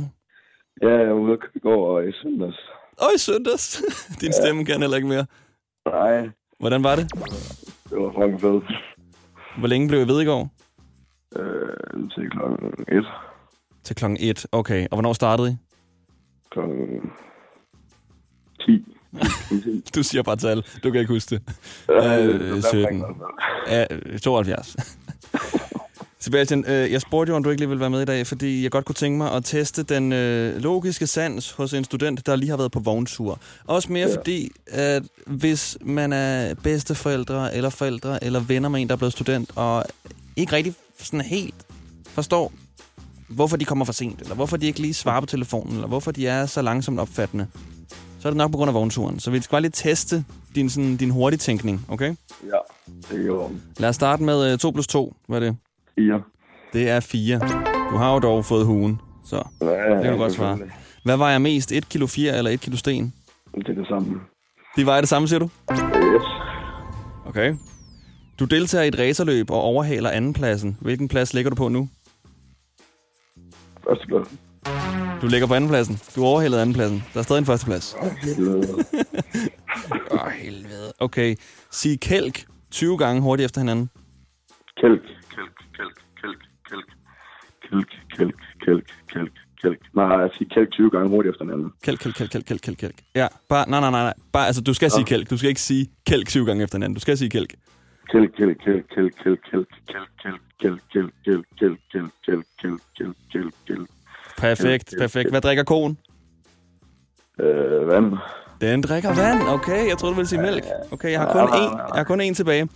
Ja, 0.83 0.88
jeg 0.99 1.09
var 1.09 1.21
ude 1.21 1.38
i 1.54 1.59
går 1.59 1.81
og 1.97 2.09
i 2.09 2.12
søndags. 2.23 2.59
Og 2.99 3.11
i 3.16 3.19
søndads. 3.19 3.83
Din 4.21 4.33
stemme 4.33 4.64
kan 4.64 4.81
heller 4.81 4.97
ikke 4.97 5.09
mere. 5.09 5.26
Nej, 5.87 6.28
Hvordan 6.61 6.85
var 6.85 6.97
det? 6.97 7.04
det 7.90 7.97
var 8.02 8.12
fucking 8.19 8.40
fedt. 8.40 8.64
Hvor 9.59 9.69
længe 9.69 9.88
blev 9.88 10.00
I 10.00 10.09
ved 10.09 10.21
i 10.21 10.25
går? 10.25 10.43
Øh, 11.37 12.11
til 12.14 12.31
klokken 12.31 12.66
et. 12.99 13.07
Til 13.85 13.97
klokken 13.97 14.19
1. 14.21 14.47
Okay. 14.53 14.87
Og 14.91 14.97
hvornår 14.97 15.12
startede 15.12 15.50
I? 15.50 15.57
Klokken 16.50 16.76
10. 18.67 18.85
Du 19.95 20.03
siger 20.03 20.23
bare 20.23 20.37
tal. 20.37 20.64
Du 20.85 20.91
kan 20.91 21.00
ikke 21.00 21.12
huske 21.12 21.35
det. 21.35 21.43
Øh, 21.91 22.41
det 22.41 22.53
var 22.53 22.61
17. 22.61 22.85
omkring 22.85 23.00
i 23.00 23.05
hvert 23.17 23.88
fald. 23.91 24.12
Ja, 24.12 24.19
72. 24.19 24.76
Sebastian, 26.25 26.64
øh, 26.69 26.93
jeg 26.93 27.00
spurgte 27.00 27.31
jo, 27.31 27.37
om 27.37 27.45
du 27.45 27.50
ikke 27.50 27.61
lige 27.61 27.69
ville 27.69 27.81
være 27.81 27.91
med 27.91 28.03
i 28.03 28.05
dag, 28.05 28.26
fordi 28.26 28.62
jeg 28.62 28.71
godt 28.71 28.85
kunne 28.85 28.95
tænke 28.95 29.19
mig 29.19 29.33
at 29.33 29.45
teste 29.45 29.83
den 29.83 30.12
øh, 30.12 30.57
logiske 30.57 31.07
sans 31.07 31.50
hos 31.50 31.75
en 31.75 31.85
student, 31.85 32.26
der 32.26 32.37
lige 32.37 32.50
har 32.50 32.57
været 32.57 32.73
på 32.73 32.81
vogntur. 32.81 33.38
Også 33.64 33.93
mere 33.93 34.09
ja. 34.09 34.17
fordi, 34.17 34.50
at 34.67 35.03
hvis 35.26 35.79
man 35.81 36.12
er 36.12 36.55
bedsteforældre, 36.55 37.55
eller 37.55 37.71
forældre, 37.71 38.25
eller 38.25 38.41
venner 38.41 38.69
med 38.69 38.81
en, 38.81 38.88
der 38.88 38.93
er 38.95 38.97
blevet 38.97 39.12
student, 39.12 39.50
og 39.57 39.85
ikke 40.37 40.53
rigtig 40.53 40.75
sådan 40.99 41.21
helt 41.21 41.67
forstår, 42.07 42.53
hvorfor 43.28 43.57
de 43.57 43.64
kommer 43.64 43.85
for 43.85 43.93
sent, 43.93 44.21
eller 44.23 44.35
hvorfor 44.35 44.57
de 44.57 44.66
ikke 44.66 44.81
lige 44.81 44.95
svarer 44.95 45.21
på 45.21 45.26
telefonen, 45.26 45.75
eller 45.75 45.88
hvorfor 45.88 46.11
de 46.11 46.26
er 46.26 46.47
så 46.47 46.62
langsomt 46.62 47.00
opfattende, 47.00 47.47
så 48.21 48.28
er 48.28 48.31
det 48.31 48.37
nok 48.37 48.50
på 48.50 48.57
grund 48.57 48.69
af 48.69 48.75
vognturen. 48.75 49.21
Så 49.21 49.31
vi 49.31 49.40
skal 49.40 49.50
bare 49.50 49.61
lige 49.61 49.71
teste 49.71 50.25
din, 50.54 50.71
sådan, 50.71 50.97
din 50.97 51.11
hurtige 51.11 51.38
tænkning, 51.38 51.87
okay? 51.88 52.14
Ja, 52.45 52.59
det 53.11 53.21
er 53.21 53.26
jo 53.26 53.50
Lad 53.78 53.88
os 53.88 53.95
starte 53.95 54.23
med 54.23 54.52
øh, 54.52 54.59
2 54.59 54.71
plus 54.71 54.87
2. 54.87 55.14
Hvad 55.28 55.37
er 55.38 55.40
det? 55.47 55.57
4. 55.99 56.23
Det 56.73 56.90
er 56.90 57.00
4. 57.00 57.38
Du 57.90 57.97
har 57.97 58.12
jo 58.12 58.19
dog 58.19 58.45
fået 58.45 58.66
hugen, 58.66 59.00
så 59.25 59.43
Ja, 59.61 59.66
det 59.66 60.02
kan 60.02 60.12
du 60.12 60.19
godt 60.19 60.33
svare. 60.33 60.59
Hvad 61.04 61.16
vejer 61.16 61.38
mest? 61.38 61.73
1 61.73 61.88
kilo 61.88 62.07
4 62.07 62.37
eller 62.38 62.50
1 62.50 62.61
kilo 62.61 62.76
sten? 62.76 63.14
Det 63.54 63.69
er 63.69 63.75
det 63.75 63.87
samme. 63.88 64.21
De 64.76 64.87
vejer 64.87 65.00
det 65.00 65.09
samme, 65.09 65.28
siger 65.28 65.38
du? 65.38 65.49
Yes. 65.71 66.23
Okay. 67.26 67.54
Du 68.38 68.45
deltager 68.45 68.85
i 68.85 68.88
et 68.88 68.99
racerløb 68.99 69.50
og 69.50 69.61
overhaler 69.61 70.11
andenpladsen. 70.11 70.76
Hvilken 70.81 71.09
plads 71.09 71.35
ligger 71.35 71.50
du 71.50 71.57
på 71.57 71.69
nu? 71.69 71.88
Første 73.88 74.07
plads. 74.07 74.29
Du 75.23 75.26
ligger 75.26 75.47
på 75.47 75.55
andenpladsen. 75.55 75.97
Du 76.17 76.25
overhalede 76.25 76.61
andenpladsen. 76.62 77.05
Der 77.12 77.19
er 77.19 77.23
stadig 77.23 77.38
en 77.41 77.47
førsteplads. 77.47 77.97
Åh, 80.11 80.29
helvede. 80.31 80.93
Okay. 80.99 81.37
Sig 81.71 82.00
kælk 82.00 82.45
20 82.71 82.99
gange 82.99 83.23
hurtigt 83.23 83.45
efter 83.45 83.61
hinanden. 83.61 83.91
Kælk. 84.81 85.03
Kælk, 85.35 85.55
kælk, 85.76 85.97
kælk, 86.21 86.41
kælk. 86.69 86.88
Kælk, 87.71 87.88
kælk, 88.17 88.35
kælk, 88.64 88.85
kælk, 89.12 89.33
kælk. 89.62 89.79
Nej, 89.95 90.07
jeg 90.07 90.31
siger 90.38 90.49
kælk 90.55 90.73
20 90.73 90.91
gange 90.91 91.09
hurtigt 91.09 91.33
efter 91.33 91.45
hinanden. 91.45 91.73
Kælk, 91.83 92.00
kælk, 92.00 92.14
kælk, 92.17 92.31
kælk, 92.33 92.47
kælk, 92.47 92.62
kælk, 92.62 92.79
kælk. 92.79 92.95
Ja, 93.14 93.26
bare, 93.49 93.71
nej, 93.71 93.81
nej, 93.81 93.91
nej, 93.91 94.03
nej. 94.03 94.14
Bare, 94.33 94.47
altså, 94.47 94.62
du 94.62 94.75
skal 94.75 94.91
sige 94.91 95.05
kælk. 95.05 95.31
Du 95.31 95.37
skal 95.38 95.49
ikke 95.49 95.61
sige 95.61 95.87
kælk 96.07 96.29
20 96.29 96.47
gange 96.47 96.62
efter 96.64 96.79
hinanden. 96.79 96.95
Du 96.95 97.00
skal 97.00 97.19
sige 97.19 97.31
kælk. 97.31 97.55
Kælk, 98.12 98.31
kælk, 98.37 98.59
kælk, 98.64 98.85
kælk, 98.95 99.12
kælk, 99.23 99.41
kælk, 99.50 99.69
kælk, 99.93 100.09
kælk, 100.23 100.41
kælk, 100.64 100.83
kælk, 100.92 101.12
kælk, 101.25 101.47
kælk, 101.61 101.78
kælk, 101.92 102.11
kælk, 102.26 102.44
kælk, 102.62 102.80
kælk, 102.99 103.16
kælk, 103.33 103.54
kælk. 103.66 103.88
Perfekt, 104.38 104.94
perfekt. 104.99 105.30
Hvad 105.30 105.40
drikker 105.40 105.64
konen? 105.64 105.99
Øh, 107.40 107.88
vand. 107.88 108.12
Den 108.61 108.83
drikker 108.83 109.14
vand. 109.14 109.49
Okay, 109.49 109.88
jeg 109.88 109.99
troede, 109.99 110.12
du 110.12 110.16
ville 110.16 110.28
sige 110.28 110.42
mælk. 110.42 110.64
Okay, 110.90 111.11
jeg 111.11 111.21
har 111.21 111.33
kun 111.33 111.42
en, 111.42 111.78
jeg 111.78 111.94
har 111.94 112.04
kun 112.04 112.21
en 112.21 112.35
tilbage. 112.35 112.68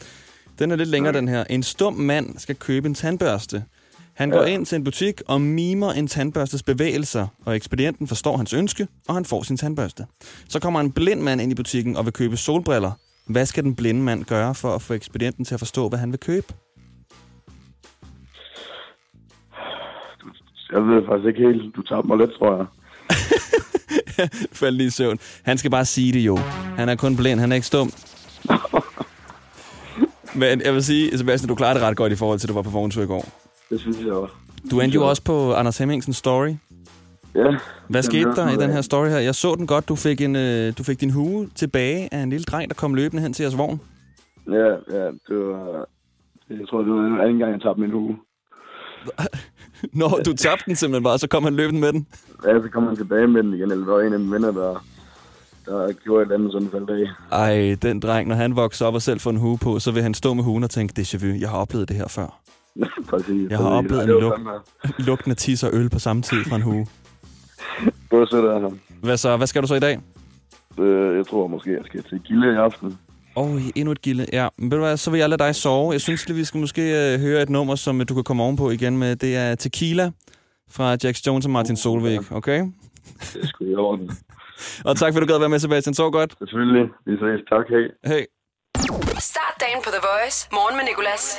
Den 0.59 0.71
er 0.71 0.76
lidt 0.76 0.88
længere, 0.88 1.12
den 1.12 1.28
her. 1.28 1.45
En 1.45 1.62
stum 1.62 1.95
mand 1.95 2.38
skal 2.38 2.57
købe 2.57 2.88
en 2.88 2.95
tandbørste. 2.95 3.64
Han 4.14 4.30
går 4.30 4.45
ind 4.45 4.66
til 4.66 4.76
en 4.76 4.85
butik 4.85 5.23
og 5.28 5.40
mimer 5.40 5.92
en 5.92 6.07
tandbørstes 6.07 6.62
bevægelser, 6.62 7.26
og 7.45 7.57
ekspedienten 7.57 8.09
forstår 8.09 8.37
hans 8.37 8.52
ønske, 8.52 8.88
og 9.09 9.14
han 9.14 9.25
får 9.25 9.42
sin 9.42 9.57
tandbørste. 9.57 10.07
Så 10.49 10.61
kommer 10.61 10.80
en 10.80 10.92
blind 10.92 11.21
mand 11.21 11.40
ind 11.40 11.52
i 11.52 11.54
butikken 11.54 11.97
og 11.97 12.04
vil 12.04 12.12
købe 12.12 12.37
solbriller. 12.37 12.92
Hvad 13.26 13.47
skal 13.47 13.64
den 13.64 13.75
blinde 13.76 14.02
mand 14.02 14.25
gøre 14.25 14.54
for 14.54 14.75
at 14.75 14.83
få 14.83 14.95
ekspedienten 14.95 15.45
til 15.45 15.54
at 15.54 15.61
forstå, 15.61 15.88
hvad 15.88 15.99
han 15.99 16.11
vil 16.12 16.21
købe? 16.21 16.47
Jeg 20.73 20.83
ved 20.87 21.03
faktisk 21.07 21.27
ikke 21.27 21.41
helt. 21.41 21.77
Du 21.77 21.83
tabte 21.83 22.09
mig 22.09 22.19
lidt, 22.19 22.31
tror 22.39 22.57
jeg. 22.57 22.67
Fald 24.61 24.77
lige 24.77 24.87
i 24.87 24.91
søvn. 24.91 25.19
Han 25.43 25.59
skal 25.59 25.71
bare 25.71 25.85
sige 25.85 26.13
det 26.13 26.21
jo. 26.21 26.37
Han 26.77 26.89
er 26.89 26.97
kun 26.97 27.17
blind, 27.17 27.41
han 27.41 27.53
er 27.53 27.55
ikke 27.55 27.67
stum. 27.67 27.91
Men 30.41 30.61
jeg 30.61 30.75
vil 30.75 30.85
sige, 30.85 31.19
Sebastian, 31.19 31.49
du 31.49 31.55
klarede 31.55 31.79
det 31.79 31.87
ret 31.87 31.97
godt 31.97 32.13
i 32.13 32.17
forhold 32.17 32.39
til, 32.39 32.47
at 32.47 32.49
du 32.49 32.55
var 32.55 32.63
på 32.63 32.71
vogntur 32.71 33.03
i 33.03 33.07
går. 33.07 33.25
Det 33.71 33.81
synes 33.81 34.01
jeg 34.01 34.13
også. 34.13 34.35
Du 34.71 34.81
endte 34.81 34.95
jo 34.95 35.09
også 35.09 35.25
på 35.25 35.55
Anders 35.55 35.79
Hemmingsens 35.79 36.17
story. 36.17 36.55
Ja. 37.35 37.57
Hvad 37.89 38.03
skete 38.03 38.31
der 38.37 38.51
i 38.51 38.57
den 38.57 38.71
her 38.71 38.81
story 38.81 39.09
her? 39.09 39.19
Jeg 39.19 39.35
så 39.35 39.55
den 39.55 39.67
godt. 39.67 39.89
Du 39.89 39.97
fik, 39.97 40.21
en, 40.21 40.37
øh, 40.37 40.73
du 40.79 40.83
fik 40.83 41.01
din 41.01 41.11
hue 41.11 41.49
tilbage 41.55 42.09
af 42.15 42.19
en 42.19 42.31
lille 42.31 42.45
dreng, 42.45 42.71
der 42.71 42.75
kom 42.75 42.95
løbende 42.95 43.23
hen 43.23 43.33
til 43.33 43.43
jeres 43.43 43.59
vogn. 43.59 43.81
Ja, 44.51 44.69
ja, 44.97 45.07
det 45.29 45.39
var... 45.47 45.89
Jeg 46.51 46.69
tror, 46.71 46.83
det 46.83 46.93
var 46.93 47.01
den 47.01 47.21
anden 47.21 47.39
gang, 47.39 47.53
jeg 47.53 47.61
tabte 47.61 47.81
min 47.81 47.91
hue. 47.91 48.17
Nå, 49.92 50.20
du 50.26 50.32
tabte 50.37 50.64
den 50.66 50.76
simpelthen 50.76 51.04
bare, 51.04 51.18
så 51.18 51.28
kom 51.28 51.44
han 51.44 51.54
løbende 51.56 51.80
med 51.80 51.92
den. 51.92 52.06
Ja, 52.44 52.52
så 52.62 52.68
kom 52.73 52.87
han 52.87 52.97
tilbage 52.97 53.26
med 53.28 53.42
den 53.42 53.54
igen, 53.54 53.70
eller 53.73 53.85
der 53.87 53.92
var 53.94 54.00
en 54.00 54.12
af 54.12 54.18
mine 54.20 54.32
venner, 54.32 54.50
der, 54.52 54.85
der 55.66 55.92
gjorde 55.92 56.23
et 56.23 56.26
eller 56.26 56.35
andet 56.35 56.52
sådan 56.52 56.68
faldt 56.70 56.90
af. 56.90 57.37
Ej, 57.38 57.76
den 57.82 58.00
dreng, 58.00 58.28
når 58.28 58.37
han 58.37 58.56
vokser 58.56 58.87
op 58.87 58.94
og 58.94 59.02
selv 59.02 59.20
får 59.20 59.30
en 59.30 59.37
hue 59.37 59.58
på, 59.58 59.78
så 59.78 59.90
vil 59.90 60.02
han 60.02 60.14
stå 60.14 60.35
med 60.35 60.44
huen 60.44 60.64
og 60.64 60.70
tænke, 60.70 60.94
déjà 61.00 61.26
vu, 61.26 61.32
jeg 61.40 61.49
har 61.50 61.58
oplevet 61.58 61.88
det 61.88 61.97
her 61.97 62.08
før. 62.08 62.40
Præcis. 63.11 63.50
Jeg 63.50 63.58
har 63.58 63.82
præcis. 63.82 63.92
oplevet 63.92 64.04
en 64.04 64.20
luk, 64.23 64.40
lugten 64.99 65.30
af 65.30 65.37
tis 65.37 65.62
og 65.62 65.70
øl 65.73 65.90
på 65.90 65.99
samme 65.99 66.23
tid 66.23 66.44
fra 66.44 66.56
en 66.56 66.62
hue. 66.62 66.87
Var 68.11 68.26
sødt 68.30 68.44
af 68.44 68.61
ham. 68.61 68.78
Hvad 69.02 69.16
så? 69.16 69.37
Hvad 69.37 69.47
skal 69.47 69.62
du 69.62 69.66
så 69.66 69.75
i 69.75 69.80
dag? 69.80 70.00
Øh, 70.78 71.16
Jeg 71.16 71.26
tror 71.26 71.47
måske, 71.47 71.70
jeg 71.70 71.80
skal 71.87 72.02
til 72.02 72.20
Gilde 72.20 72.52
i 72.52 72.56
aften. 72.56 72.99
Åh, 73.38 73.54
oh, 73.54 73.62
endnu 73.76 73.92
et 73.92 74.02
gilde. 74.02 74.26
Ja, 74.33 74.49
men 74.57 74.71
ved 74.71 74.78
du 74.78 74.85
hvad, 74.85 74.97
så 74.97 75.11
vil 75.11 75.18
jeg 75.18 75.28
lade 75.28 75.42
dig 75.45 75.54
sove. 75.54 75.92
Jeg 75.92 76.00
synes 76.00 76.28
lige, 76.28 76.37
vi 76.37 76.45
skal 76.45 76.61
måske 76.61 76.83
øh, 76.83 77.21
høre 77.21 77.42
et 77.42 77.50
nummer, 77.50 77.75
som 77.75 78.00
øh, 78.00 78.09
du 78.09 78.14
kan 78.14 78.25
komme 78.25 78.42
ovenpå 78.42 78.71
igen 78.71 78.99
med. 78.99 79.16
Det 79.16 79.37
er 79.37 79.54
Tequila 79.54 80.11
fra 80.71 80.97
Jax 81.04 81.26
Jones 81.26 81.45
og 81.45 81.50
Martin 81.50 81.76
Solveig, 81.76 82.33
okay? 82.33 82.61
Det 83.33 83.42
er 83.42 83.47
sgu 83.47 83.64
i 83.64 83.75
orden. 83.75 84.11
Og 84.88 84.97
tak 84.97 85.12
for, 85.12 85.21
at 85.21 85.23
du 85.23 85.26
gad 85.26 85.35
at 85.35 85.40
være 85.40 85.49
med, 85.49 85.59
Sebastian. 85.59 85.95
Så 85.95 86.11
godt. 86.11 86.35
Selvfølgelig. 86.38 86.87
Vi 87.07 87.12
ses. 87.12 87.40
Tak, 87.52 87.64
hej. 87.68 87.85
Hej. 88.12 88.26
Start 89.18 89.54
dagen 89.61 89.80
på 89.85 89.90
The 89.90 90.02
Voice. 90.11 90.49
Morgen 90.52 90.76
med 90.76 90.85
Nicolas. 90.85 91.38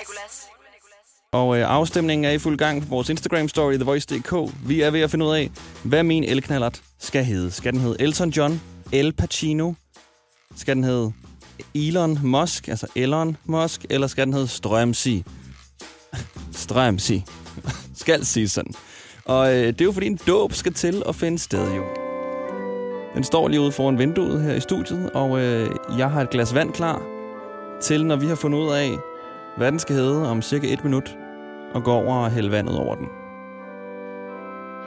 Og 1.32 1.58
øh, 1.58 1.72
afstemningen 1.78 2.26
er 2.26 2.32
i 2.32 2.38
fuld 2.38 2.58
gang 2.58 2.82
på 2.82 2.88
vores 2.90 3.10
Instagram-story, 3.10 3.76
TheVoice.dk. 3.78 4.34
Vi 4.68 4.82
er 4.82 4.92
ved 4.92 5.02
at 5.02 5.12
finde 5.12 5.26
ud 5.26 5.36
af, 5.36 5.50
hvad 5.84 6.04
min 6.04 6.24
elknallert 6.24 6.82
skal 7.00 7.24
hedde. 7.24 7.52
Skal 7.52 7.74
den 7.74 7.82
hedde 7.82 7.96
Elton 8.00 8.30
John, 8.30 8.62
El 8.94 9.14
Pacino? 9.14 9.74
Skal 10.56 10.76
den 10.76 10.84
hedde 10.84 11.14
Elon 11.76 12.20
Musk, 12.24 12.68
altså 12.68 12.88
Elon 12.96 13.38
Musk? 13.46 13.86
Eller 13.90 14.08
skal 14.08 14.26
den 14.26 14.34
hedde 14.34 14.48
Strømsi? 14.48 15.24
Strømsi. 16.52 17.24
skal 17.96 18.26
sige 18.26 18.50
sådan. 18.50 18.74
Og 19.26 19.56
øh, 19.56 19.68
det 19.68 19.82
er 19.82 19.86
jo 19.86 19.92
fordi 19.92 20.08
en 20.08 20.20
dåb 20.28 20.54
skal 20.54 20.74
til 20.74 21.04
at 21.08 21.16
finde 21.16 21.40
sted 21.40 21.76
jo. 21.76 21.84
Den 23.16 23.24
står 23.24 23.48
lige 23.48 23.62
ude 23.62 23.72
foran 23.72 23.98
vinduet 23.98 24.42
her 24.42 24.54
i 24.54 24.60
studiet, 24.60 25.10
og 25.10 25.40
øh, 25.40 25.70
jeg 25.98 26.12
har 26.12 26.22
et 26.22 26.30
glas 26.30 26.56
vand 26.56 26.74
klar 26.74 27.02
til, 27.82 28.06
når 28.06 28.16
vi 28.16 28.28
har 28.28 28.36
fundet 28.36 28.60
ud 28.60 28.70
af, 28.72 28.90
hvad 29.58 29.72
den 29.72 29.80
skal 29.80 29.96
hedde 29.96 30.30
om 30.30 30.42
cirka 30.42 30.74
et 30.74 30.84
minut, 30.84 31.18
og 31.74 31.84
gå 31.84 31.92
over 31.92 32.16
og 32.16 32.32
hælde 32.32 32.52
vandet 32.52 32.78
over 32.78 32.96
den. 32.96 33.08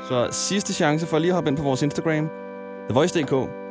Så 0.08 0.28
sidste 0.30 0.72
chance 0.72 1.06
for 1.06 1.18
lige 1.18 1.30
at 1.30 1.34
hoppe 1.34 1.50
ind 1.50 1.56
på 1.56 1.62
vores 1.62 1.82
Instagram, 1.82 2.28
TheVoice.dk. 2.88 3.61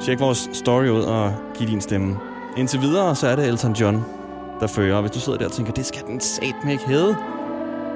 Tjek 0.00 0.20
vores 0.20 0.50
story 0.52 0.88
ud 0.88 1.02
og 1.02 1.32
giv 1.54 1.68
din 1.68 1.80
stemme. 1.80 2.18
Indtil 2.56 2.80
videre, 2.80 3.14
så 3.14 3.26
er 3.26 3.36
det 3.36 3.48
Elton 3.48 3.72
John, 3.72 4.04
der 4.60 4.66
fører. 4.66 4.94
Og 4.96 5.00
hvis 5.00 5.10
du 5.10 5.20
sidder 5.20 5.38
der 5.38 5.46
og 5.46 5.52
tænker, 5.52 5.72
det 5.72 5.86
skal 5.86 6.06
den 6.06 6.20
satme 6.20 6.72
ikke 6.72 6.86
hedde, 6.86 7.16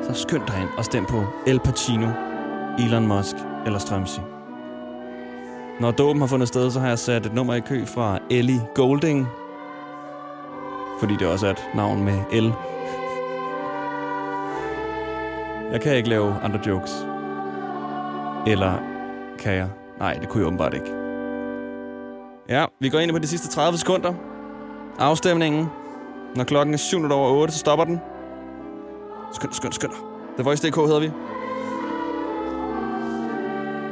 så 0.02 0.14
skynd 0.14 0.42
dig 0.46 0.58
ind 0.60 0.68
og 0.78 0.84
stem 0.84 1.04
på 1.04 1.24
El 1.46 1.60
Pacino, 1.60 2.08
Elon 2.78 3.06
Musk 3.06 3.36
eller 3.66 3.78
Strømsi. 3.78 4.20
Når 5.80 5.90
dåben 5.90 6.20
har 6.20 6.26
fundet 6.26 6.48
sted, 6.48 6.70
så 6.70 6.80
har 6.80 6.88
jeg 6.88 6.98
sat 6.98 7.26
et 7.26 7.34
nummer 7.34 7.54
i 7.54 7.60
kø 7.60 7.84
fra 7.86 8.18
Ellie 8.30 8.60
Golding. 8.74 9.28
Fordi 11.00 11.16
det 11.16 11.26
også 11.26 11.46
er 11.46 11.50
et 11.50 11.64
navn 11.74 12.04
med 12.04 12.40
L. 12.40 12.52
Jeg 15.72 15.80
kan 15.80 15.96
ikke 15.96 16.08
lave 16.08 16.34
andre 16.42 16.60
jokes. 16.66 17.06
Eller 18.46 18.72
kan 19.38 19.54
jeg? 19.54 19.68
Nej, 19.98 20.14
det 20.14 20.28
kunne 20.28 20.40
jeg 20.40 20.46
åbenbart 20.46 20.74
ikke. 20.74 21.01
Ja, 22.48 22.64
vi 22.80 22.88
går 22.88 22.98
ind 22.98 23.12
på 23.12 23.18
de 23.18 23.26
sidste 23.26 23.48
30 23.48 23.78
sekunder. 23.78 24.14
Afstemningen. 24.98 25.66
Når 26.36 26.44
klokken 26.44 26.74
er 26.74 26.78
7 26.78 27.10
over 27.10 27.42
8, 27.42 27.52
så 27.52 27.58
stopper 27.58 27.84
den. 27.84 28.00
Skynd 29.32 29.52
skynd 29.52 29.72
skynd. 29.72 29.92
The 30.36 30.44
Voice.dk 30.44 30.76
hedder 30.76 31.00
vi. 31.00 31.10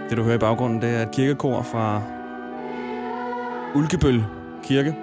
Det 0.08 0.16
du 0.16 0.22
hører 0.22 0.34
i 0.34 0.38
baggrunden, 0.38 0.82
det 0.82 0.96
er 0.96 1.02
et 1.02 1.10
kirkekor 1.10 1.62
fra 1.62 2.02
Ulkebøl 3.74 4.24
Kirke. 4.62 4.96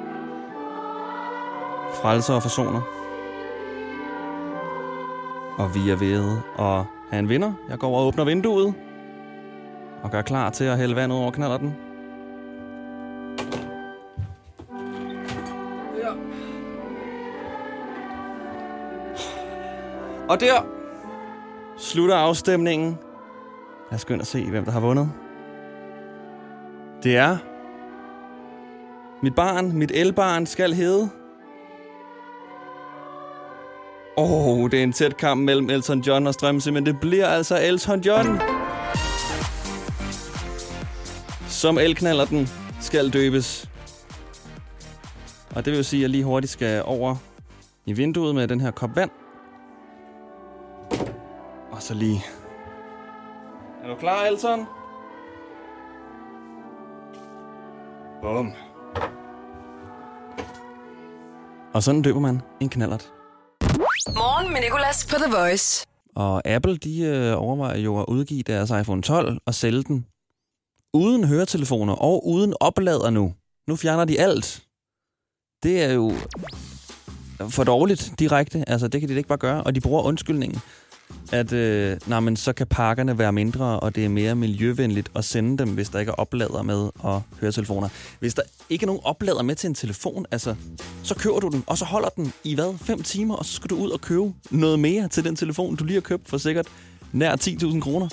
Frelser 2.02 2.34
og 2.34 2.42
forsoner. 2.42 2.82
Og 5.58 5.76
vi 5.76 5.90
er 5.90 5.96
ved 5.96 6.38
at 6.60 6.84
have 7.12 7.20
en 7.20 7.30
vinder. 7.30 7.54
Jeg 7.70 7.80
går 7.80 7.88
over 7.88 8.00
og 8.00 8.08
åbner 8.08 8.26
vinduet. 8.26 8.74
Og 10.04 10.12
gør 10.12 10.22
klar 10.22 10.50
til 10.50 10.64
at 10.64 10.78
hælde 10.78 10.96
vand 10.96 11.12
over 11.12 11.32
knaller 11.32 11.58
Og 20.30 20.40
der 20.40 20.66
slutter 21.78 22.16
afstemningen. 22.16 22.98
Lad 23.92 23.96
os 23.96 24.06
gå 24.06 24.14
ind 24.14 24.22
og 24.22 24.28
se, 24.28 24.50
hvem 24.50 24.66
der 24.66 24.72
har 24.72 24.80
vundet. 24.80 25.12
Det 27.04 27.18
er... 27.18 27.38
Mit 29.24 29.36
barn, 29.36 29.72
mit 29.72 29.92
elbarn, 29.92 30.46
skal 30.46 30.74
hedde... 30.74 31.10
Åh, 34.18 34.48
oh, 34.48 34.72
det 34.72 34.80
er 34.80 34.84
en 34.84 34.94
tæt 34.94 35.18
kamp 35.18 35.42
mellem 35.42 35.70
Elton 35.70 36.00
John 36.00 36.28
og 36.28 36.34
Strømse, 36.34 36.72
men 36.72 36.86
det 36.86 37.00
bliver 37.00 37.28
altså 37.28 37.60
Elton 37.62 38.00
John. 38.00 38.40
Som 41.48 41.78
elknaller 41.78 42.26
den 42.26 42.50
skal 42.82 43.10
døbes. 43.14 43.70
Og 45.56 45.66
det 45.66 45.72
vil 45.72 45.78
jo 45.78 45.84
sige, 45.84 46.00
at 46.00 46.02
jeg 46.02 46.10
lige 46.10 46.24
hurtigt 46.24 46.54
skal 46.54 46.82
over 46.86 47.16
i 47.86 47.94
vinduet 47.94 48.36
med 48.36 48.48
den 48.48 48.62
her 48.62 48.72
kop 48.72 48.96
vand. 48.96 49.12
Og 51.88 51.90
så 51.90 52.00
lige... 52.00 52.24
Er 53.84 53.88
du 53.88 53.96
klar, 53.96 54.26
Elton? 54.26 54.66
Bum. 58.22 58.54
Og 61.74 61.84
sådan 61.84 62.02
døber 62.02 62.20
man 62.20 62.42
en 62.60 62.70
knallert. 62.70 63.12
Morgen 64.08 64.54
med 64.54 64.62
Nicolas 64.62 65.08
på 65.10 65.16
The 65.16 65.38
Voice. 65.38 65.86
Og 66.16 66.48
Apple, 66.48 66.78
de 66.78 67.00
øh, 67.02 67.42
overvejer 67.42 67.78
jo 67.78 68.00
at 68.00 68.06
udgive 68.08 68.44
deres 68.44 68.70
iPhone 68.70 69.02
12 69.02 69.38
og 69.46 69.54
sælge 69.54 69.84
den 69.84 70.06
uden 70.94 71.24
høretelefoner 71.24 71.94
og 71.94 72.28
uden 72.28 72.54
oplader 72.60 73.10
nu. 73.10 73.34
Nu 73.68 73.76
fjerner 73.76 74.06
de 74.06 74.20
alt. 74.20 74.64
Det 75.64 75.84
er 75.84 75.94
jo 75.94 76.12
for 77.50 77.64
dårligt 77.64 78.14
direkte. 78.20 78.70
Altså, 78.70 78.88
det 78.88 79.02
kan 79.02 79.10
de 79.10 79.16
ikke 79.16 79.28
bare 79.30 79.38
gøre. 79.38 79.64
Og 79.64 79.76
de 79.76 79.82
bruger 79.82 80.02
undskyldningen, 80.02 80.62
at 81.32 81.54
øh, 81.54 81.98
nej, 82.06 82.20
men 82.20 82.36
så 82.36 82.54
kan 82.54 82.68
pakkerne 82.68 83.18
være 83.18 83.32
mindre, 83.32 83.80
og 83.80 83.96
det 83.96 84.06
er 84.06 84.10
mere 84.10 84.36
miljøvenligt 84.36 85.12
at 85.16 85.26
sende 85.26 85.58
dem, 85.58 85.70
hvis 85.70 85.90
der 85.90 86.00
ikke 86.00 86.10
er 86.10 86.14
oplader 86.14 86.62
med 86.62 86.90
og 87.00 87.22
høretelefoner. 87.42 87.90
Hvis 88.20 88.34
der 88.34 88.42
ikke 88.70 88.84
er 88.84 88.88
nogen 88.88 89.02
oplader 89.04 89.42
med 89.42 89.56
til 89.56 89.68
en 89.68 89.76
telefon, 89.76 90.26
altså, 90.32 90.56
så 91.04 91.16
køber 91.16 91.40
du 91.40 91.48
den, 91.48 91.64
og 91.68 91.78
så 91.78 91.86
holder 91.86 92.10
den 92.10 92.34
i 92.44 92.56
hvad? 92.56 92.78
5 92.82 93.04
timer, 93.04 93.36
og 93.36 93.46
så 93.46 93.54
skal 93.54 93.70
du 93.70 93.76
ud 93.76 93.90
og 93.90 94.02
købe 94.02 94.34
noget 94.52 94.80
mere 94.80 95.08
til 95.08 95.24
den 95.24 95.36
telefon, 95.36 95.76
du 95.76 95.84
lige 95.84 95.96
har 95.96 96.02
købt 96.02 96.30
for 96.30 96.38
sikkert 96.38 96.68
nær 97.12 97.36
10.000 97.36 97.80
kroner. 97.80 98.10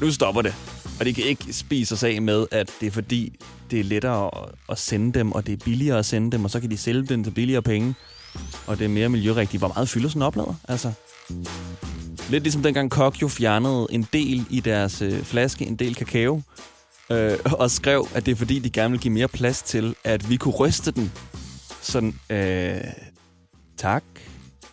Nu 0.00 0.10
stopper 0.10 0.42
det. 0.42 0.54
Og 0.98 1.04
det 1.04 1.14
kan 1.14 1.24
ikke 1.24 1.52
spise 1.52 1.96
sig 1.96 2.14
af 2.14 2.22
med, 2.22 2.46
at 2.50 2.70
det 2.80 2.86
er 2.86 2.90
fordi, 2.90 3.40
det 3.70 3.80
er 3.80 3.84
lettere 3.84 4.26
at, 4.26 4.48
at 4.68 4.78
sende 4.78 5.18
dem, 5.18 5.32
og 5.32 5.46
det 5.46 5.52
er 5.52 5.64
billigere 5.64 5.98
at 5.98 6.06
sende 6.06 6.30
dem, 6.30 6.44
og 6.44 6.50
så 6.50 6.60
kan 6.60 6.70
de 6.70 6.76
sælge 6.76 7.06
dem 7.06 7.24
til 7.24 7.30
billigere 7.30 7.62
penge. 7.62 7.94
Og 8.66 8.78
det 8.78 8.84
er 8.84 8.88
mere 8.88 9.08
miljørigtigt. 9.08 9.60
Hvor 9.60 9.68
meget 9.68 9.88
fylder 9.88 10.08
sådan 10.08 10.22
en 10.22 10.26
oplader? 10.26 10.54
Altså, 10.68 10.92
lidt 12.30 12.42
ligesom 12.42 12.62
dengang 12.62 12.90
Kok 12.90 13.22
jo 13.22 13.28
fjernede 13.28 13.86
en 13.90 14.08
del 14.12 14.46
i 14.50 14.60
deres 14.60 15.02
øh, 15.02 15.22
flaske, 15.22 15.66
en 15.66 15.76
del 15.76 15.94
kakao, 15.94 16.42
øh, 17.10 17.38
og 17.44 17.70
skrev, 17.70 18.08
at 18.14 18.26
det 18.26 18.32
er 18.32 18.36
fordi, 18.36 18.58
de 18.58 18.70
gerne 18.70 18.90
vil 18.90 19.00
give 19.00 19.14
mere 19.14 19.28
plads 19.28 19.62
til, 19.62 19.94
at 20.04 20.30
vi 20.30 20.36
kunne 20.36 20.54
ryste 20.54 20.90
den. 20.90 21.12
Sådan, 21.82 22.14
øh, 22.30 22.80
tak. 23.76 24.04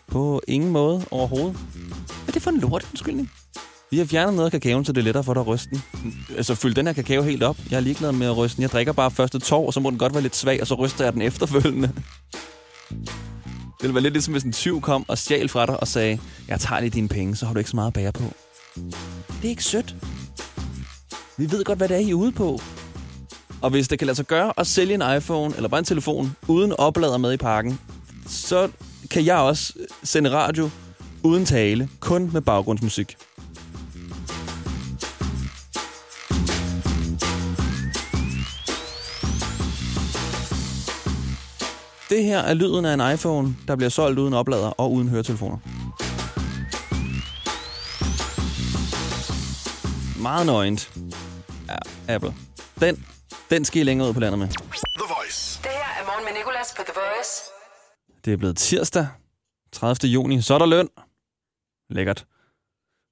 På 0.08 0.42
ingen 0.48 0.72
måde 0.72 1.06
overhovedet. 1.12 1.54
Hvad 1.54 2.28
er 2.28 2.32
det 2.32 2.42
for 2.42 2.52
en 2.52 2.60
lort 2.60 2.88
undskyldning? 2.92 3.32
Vi 3.92 3.98
har 3.98 4.06
fjernet 4.06 4.36
noget 4.36 4.46
af 4.46 4.52
kakaoen, 4.52 4.86
så 4.86 4.92
det 4.92 5.02
er 5.02 5.04
lettere 5.04 5.24
for 5.24 5.34
dig 5.34 5.42
at 5.42 5.48
ryste 5.48 5.70
den. 5.70 5.84
Altså, 6.38 6.56
fyld 6.56 6.76
den 6.76 6.86
her 6.86 6.94
kakao 6.94 7.24
helt 7.24 7.44
op. 7.44 7.58
Jeg 7.72 7.78
er 7.78 7.82
ligeglad 7.82 8.12
med 8.12 8.28
at 8.28 8.38
ryste 8.38 8.56
den. 8.56 8.62
Jeg 8.62 8.72
drikker 8.72 8.94
bare 8.94 9.12
første 9.12 9.40
tår, 9.40 9.66
og 9.66 9.74
så 9.74 9.80
må 9.80 9.90
den 9.90 9.98
godt 9.98 10.14
være 10.14 10.22
lidt 10.22 10.36
svag, 10.36 10.62
og 10.62 10.68
så 10.68 10.76
ryster 10.76 11.04
jeg 11.04 11.14
den 11.14 11.22
efterfølgende. 11.22 11.92
Det 13.86 13.90
ville 13.90 13.96
være 13.96 14.04
lidt 14.04 14.14
ligesom, 14.14 14.32
hvis 14.32 14.44
en 14.44 14.52
tyv 14.52 14.82
kom 14.82 15.06
og 15.08 15.18
stjal 15.18 15.50
fra 15.50 15.66
dig 15.66 15.80
og 15.80 15.88
sagde, 15.88 16.20
jeg 16.48 16.60
tager 16.60 16.80
lige 16.80 16.90
dine 16.90 17.08
penge, 17.08 17.36
så 17.36 17.46
har 17.46 17.54
du 17.54 17.58
ikke 17.58 17.70
så 17.70 17.76
meget 17.76 17.88
at 17.88 17.94
bære 17.94 18.12
på. 18.12 18.24
Det 18.76 19.44
er 19.44 19.50
ikke 19.50 19.64
sødt. 19.64 19.96
Vi 21.38 21.52
ved 21.52 21.64
godt, 21.64 21.78
hvad 21.78 21.88
det 21.88 21.96
er, 21.96 22.00
I 22.00 22.10
er 22.10 22.14
ude 22.14 22.32
på. 22.32 22.62
Og 23.62 23.70
hvis 23.70 23.88
det 23.88 24.00
kan 24.00 24.06
lade 24.06 24.16
sig 24.16 24.26
gøre 24.26 24.54
at 24.58 24.68
sælge 24.68 24.94
en 24.94 25.04
iPhone 25.18 25.56
eller 25.56 25.70
bare 25.70 25.80
en 25.80 25.86
telefon 25.86 26.36
uden 26.48 26.72
oplader 26.72 27.18
med 27.18 27.34
i 27.34 27.38
pakken, 27.38 27.80
så 28.28 28.70
kan 29.12 29.26
jeg 29.26 29.38
også 29.38 29.74
sende 30.04 30.30
radio 30.32 30.70
uden 31.24 31.46
tale, 31.46 31.90
kun 32.00 32.30
med 32.34 32.42
baggrundsmusik. 32.42 33.18
Det 42.16 42.24
her 42.24 42.40
er 42.40 42.54
lyden 42.54 42.86
af 42.86 42.94
en 42.94 43.14
iPhone, 43.14 43.56
der 43.68 43.76
bliver 43.76 43.90
solgt 43.90 44.20
uden 44.20 44.34
oplader 44.34 44.68
og 44.68 44.92
uden 44.92 45.10
høretelefoner. 45.10 45.58
Meget 50.22 50.46
nøgent. 50.46 50.92
Ja, 51.70 52.14
Apple. 52.14 52.34
Den, 52.80 53.06
den 53.50 53.66
skal 53.66 53.82
I 53.82 53.84
længere 53.84 54.08
ud 54.10 54.14
på 54.14 54.20
landet 54.20 54.40
med. 54.40 54.48
The 54.48 55.14
Voice. 55.18 55.60
Det 55.64 55.72
her 55.72 56.02
er 56.02 56.06
morgen 56.06 56.26
med 56.26 56.34
Nicolas 56.40 56.74
på 56.78 56.84
The 56.86 56.94
Voice. 56.96 57.42
Det 58.26 58.34
er 58.34 58.38
blevet 58.38 58.58
tirsdag, 58.58 59.08
30. 59.72 60.10
juni. 60.12 60.42
Så 60.42 60.54
er 60.54 60.58
der 60.60 60.66
løn. 60.66 60.90
Lækkert. 61.90 62.26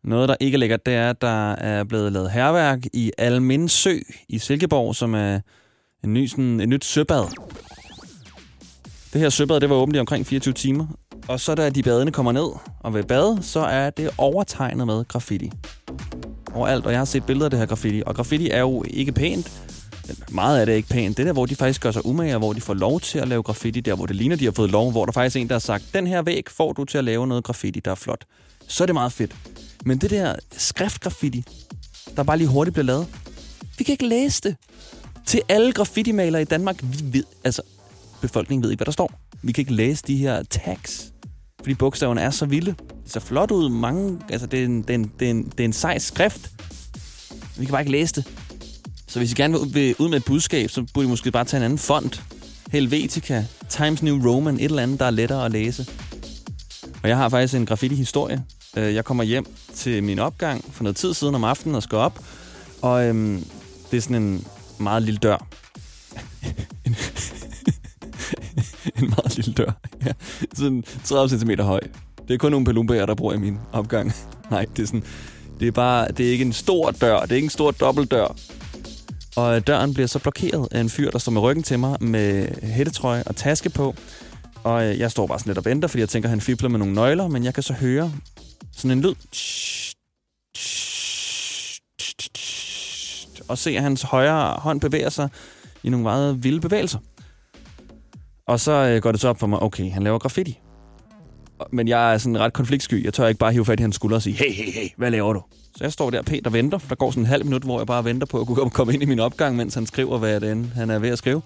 Noget, 0.03 0.29
der 0.29 0.35
ikke 0.39 0.55
er 0.55 0.59
lækkert, 0.59 0.85
det 0.85 0.93
er, 0.93 1.09
at 1.09 1.21
der 1.21 1.51
er 1.51 1.83
blevet 1.83 2.11
lavet 2.11 2.31
herværk 2.31 2.79
i 2.93 3.11
Almin 3.17 3.69
Sø 3.69 3.99
i 4.29 4.39
Silkeborg, 4.39 4.95
som 4.95 5.13
er 5.13 5.39
en 6.03 6.13
ny, 6.13 6.27
sådan, 6.27 6.59
et 6.59 6.69
nyt 6.69 6.85
søbad. 6.85 7.27
Det 9.13 9.21
her 9.21 9.29
søbad, 9.29 9.59
det 9.59 9.69
var 9.69 9.75
åbent 9.75 9.95
i 9.95 9.99
omkring 9.99 10.27
24 10.27 10.53
timer. 10.53 10.87
Og 11.27 11.39
så 11.39 11.55
da 11.55 11.69
de 11.69 11.83
badende 11.83 12.11
kommer 12.11 12.31
ned 12.31 12.47
og 12.79 12.93
ved 12.93 13.03
bade, 13.03 13.39
så 13.41 13.59
er 13.59 13.89
det 13.89 14.09
overtegnet 14.17 14.87
med 14.87 15.05
graffiti. 15.07 15.51
Overalt, 16.53 16.85
og 16.85 16.91
jeg 16.91 16.99
har 16.99 17.05
set 17.05 17.25
billeder 17.25 17.45
af 17.45 17.49
det 17.49 17.59
her 17.59 17.65
graffiti. 17.65 18.03
Og 18.05 18.15
graffiti 18.15 18.49
er 18.49 18.59
jo 18.59 18.83
ikke 18.87 19.11
pænt. 19.11 19.51
Meget 20.31 20.59
af 20.59 20.65
det 20.65 20.73
er 20.73 20.77
ikke 20.77 20.89
pænt. 20.89 21.17
Det 21.17 21.25
der, 21.25 21.33
hvor 21.33 21.45
de 21.45 21.55
faktisk 21.55 21.81
gør 21.81 21.91
sig 21.91 22.05
umage, 22.05 22.35
og 22.35 22.39
hvor 22.39 22.53
de 22.53 22.61
får 22.61 22.73
lov 22.73 22.99
til 22.99 23.19
at 23.19 23.27
lave 23.27 23.43
graffiti, 23.43 23.79
der 23.79 23.95
hvor 23.95 24.05
det 24.05 24.15
ligner, 24.15 24.35
de 24.35 24.45
har 24.45 24.51
fået 24.51 24.71
lov, 24.71 24.91
hvor 24.91 25.05
der 25.05 25.11
faktisk 25.11 25.35
er 25.35 25.39
en, 25.41 25.47
der 25.47 25.55
har 25.55 25.59
sagt, 25.59 25.83
den 25.93 26.07
her 26.07 26.21
væg 26.21 26.43
får 26.49 26.73
du 26.73 26.85
til 26.85 26.97
at 26.97 27.03
lave 27.03 27.27
noget 27.27 27.43
graffiti, 27.43 27.79
der 27.79 27.91
er 27.91 27.95
flot. 27.95 28.25
Så 28.67 28.83
er 28.83 28.85
det 28.85 28.93
meget 28.93 29.11
fedt. 29.11 29.35
Men 29.85 29.97
det 29.97 30.09
der 30.09 30.35
skriftgraffiti, 30.57 31.43
der 32.15 32.23
bare 32.23 32.37
lige 32.37 32.47
hurtigt 32.47 32.73
bliver 32.73 32.85
lavet, 32.85 33.07
vi 33.77 33.83
kan 33.83 33.91
ikke 33.91 34.07
læse 34.07 34.41
det. 34.41 34.55
Til 35.25 35.41
alle 35.49 35.71
graffiti-malere 35.71 36.41
i 36.41 36.45
Danmark, 36.45 36.79
vi 36.81 37.17
ved, 37.17 37.23
altså, 37.43 37.61
befolkning 38.27 38.63
ved 38.63 38.69
ikke, 38.71 38.79
hvad 38.79 38.85
der 38.85 38.91
står. 38.91 39.11
Vi 39.41 39.51
kan 39.51 39.61
ikke 39.61 39.73
læse 39.73 40.03
de 40.07 40.17
her 40.17 40.43
tags, 40.43 41.05
fordi 41.61 41.73
bogstaverne 41.73 42.21
er 42.21 42.29
så 42.29 42.45
vilde. 42.45 42.75
Det 43.03 43.11
ser 43.11 43.19
flot 43.19 43.51
ud. 43.51 43.69
Mange, 43.69 44.19
altså, 44.29 44.47
det 44.47 44.59
er 44.59 44.65
en, 44.65 44.81
det 44.81 44.89
er 44.89 44.93
en, 44.95 45.11
det 45.19 45.25
er 45.27 45.31
en, 45.31 45.43
det 45.45 45.59
er 45.59 45.65
en 45.65 45.73
sej 45.73 45.99
skrift. 45.99 46.51
Vi 47.57 47.65
kan 47.65 47.71
bare 47.71 47.81
ikke 47.81 47.91
læse 47.91 48.15
det. 48.15 48.27
Så 49.07 49.19
hvis 49.19 49.31
I 49.31 49.35
gerne 49.35 49.57
vil- 49.73 49.95
ud 49.99 50.09
med 50.09 50.17
et 50.17 50.25
budskab, 50.25 50.69
så 50.69 50.85
burde 50.93 51.07
I 51.07 51.09
måske 51.09 51.31
bare 51.31 51.45
tage 51.45 51.59
en 51.59 51.63
anden 51.65 51.79
font. 51.79 52.23
Helvetica, 52.71 53.45
Times 53.69 54.03
New 54.03 54.29
Roman, 54.31 54.55
et 54.55 54.63
eller 54.63 54.83
andet, 54.83 54.99
der 54.99 55.05
er 55.05 55.11
lettere 55.11 55.45
at 55.45 55.51
læse. 55.51 55.87
Og 57.03 57.09
jeg 57.09 57.17
har 57.17 57.29
faktisk 57.29 57.53
en 57.55 57.65
graffiti-historie. 57.65 58.43
Øh, 58.77 58.93
jeg 58.95 59.05
kommer 59.05 59.23
hjem 59.23 59.45
til 59.73 60.03
min 60.03 60.19
opgang 60.19 60.65
for 60.71 60.83
noget 60.83 60.95
tid 60.95 61.13
siden 61.13 61.35
om 61.35 61.43
aftenen 61.43 61.75
og 61.75 61.83
skal 61.83 61.97
op. 61.97 62.19
Og 62.81 63.05
øhm, 63.05 63.45
det 63.91 63.97
er 63.97 64.01
sådan 64.01 64.23
en 64.23 64.45
meget 64.79 65.03
lille 65.03 65.17
dør. 65.17 65.47
Sådan 70.63 70.83
30 71.03 71.39
cm 71.39 71.51
høj. 71.61 71.79
Det 72.27 72.33
er 72.33 72.37
kun 72.37 72.51
nogle 72.51 72.65
palumbager, 72.65 73.05
der 73.05 73.15
bor 73.15 73.33
i 73.33 73.37
min 73.37 73.57
opgang. 73.71 74.13
Nej, 74.51 74.65
det 74.75 74.83
er 74.83 74.87
sådan... 74.87 75.03
Det 75.59 75.67
er 75.67 75.71
bare... 75.71 76.07
Det 76.07 76.27
er 76.27 76.31
ikke 76.31 76.45
en 76.45 76.53
stor 76.53 76.91
dør. 76.91 77.19
Det 77.19 77.31
er 77.31 77.35
ikke 77.35 77.45
en 77.45 77.49
stor 77.49 77.71
dobbeltdør. 77.71 78.35
Og 79.35 79.67
døren 79.67 79.93
bliver 79.93 80.07
så 80.07 80.19
blokeret 80.19 80.67
af 80.71 80.79
en 80.79 80.89
fyr, 80.89 81.11
der 81.11 81.19
står 81.19 81.31
med 81.31 81.41
ryggen 81.41 81.63
til 81.63 81.79
mig 81.79 82.03
med 82.03 82.47
hættetrøje 82.61 83.23
og 83.25 83.35
taske 83.35 83.69
på. 83.69 83.95
Og 84.63 84.85
øh, 84.85 84.99
jeg 84.99 85.11
står 85.11 85.27
bare 85.27 85.39
sådan 85.39 85.49
lidt 85.49 85.57
og 85.57 85.65
venter, 85.65 85.87
fordi 85.87 85.99
jeg 86.01 86.09
tænker, 86.09 86.27
at 86.27 86.29
han 86.29 86.41
fibler 86.41 86.69
med 86.69 86.79
nogle 86.79 86.93
nøgler, 86.93 87.27
men 87.27 87.43
jeg 87.43 87.53
kan 87.53 87.63
så 87.63 87.73
høre 87.73 88.13
sådan 88.71 88.91
en 88.91 89.01
lyd. 89.01 89.15
Og 93.47 93.57
se, 93.57 93.77
at 93.77 93.83
hans 93.83 94.01
højre 94.01 94.59
hånd 94.59 94.81
bevæger 94.81 95.09
sig 95.09 95.29
i 95.83 95.89
nogle 95.89 96.03
meget 96.03 96.43
vilde 96.43 96.61
bevægelser. 96.61 96.99
Og 98.47 98.59
så 98.59 98.71
øh, 98.71 99.01
går 99.01 99.11
det 99.11 99.21
så 99.21 99.27
op 99.27 99.39
for 99.39 99.47
mig, 99.47 99.59
okay, 99.59 99.91
han 99.91 100.03
laver 100.03 100.19
graffiti. 100.19 100.59
Men 101.71 101.87
jeg 101.87 102.13
er 102.13 102.17
sådan 102.17 102.39
ret 102.39 102.53
konfliktsky. 102.53 103.05
Jeg 103.05 103.13
tør 103.13 103.27
ikke 103.27 103.39
bare 103.39 103.51
hive 103.51 103.65
fat 103.65 103.79
i 103.79 103.81
hans 103.81 103.95
skulder 103.95 104.15
og 104.15 104.21
sige, 104.21 104.35
hey, 104.35 104.51
hey, 104.51 104.71
hey, 104.71 104.89
hvad 104.97 105.11
laver 105.11 105.33
du? 105.33 105.41
Så 105.77 105.83
jeg 105.83 105.93
står 105.93 106.09
der 106.09 106.21
pænt 106.21 106.47
og 106.47 106.53
venter. 106.53 106.77
Der 106.89 106.95
går 106.95 107.11
sådan 107.11 107.23
en 107.23 107.27
halv 107.27 107.45
minut, 107.45 107.63
hvor 107.63 107.79
jeg 107.79 107.87
bare 107.87 108.05
venter 108.05 108.27
på 108.27 108.39
at 108.41 108.47
kunne 108.47 108.69
komme 108.69 108.93
ind 108.93 109.03
i 109.03 109.05
min 109.05 109.19
opgang, 109.19 109.55
mens 109.55 109.73
han 109.73 109.85
skriver, 109.85 110.17
hvad 110.17 110.39
det 110.39 110.51
end 110.51 110.65
han 110.65 110.89
er 110.89 110.99
ved 110.99 111.09
at 111.09 111.17
skrive. 111.17 111.41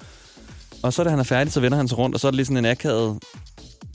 Og 0.83 0.93
så 0.93 1.03
da 1.03 1.09
han 1.09 1.19
er 1.19 1.23
færdig, 1.23 1.53
så 1.53 1.59
vender 1.59 1.77
han 1.77 1.87
sig 1.87 1.97
rundt, 1.97 2.15
og 2.15 2.19
så 2.19 2.27
er 2.27 2.31
det 2.31 2.35
lige 2.35 2.45
sådan 2.45 2.65
en 2.65 2.71
akavet, 2.71 3.19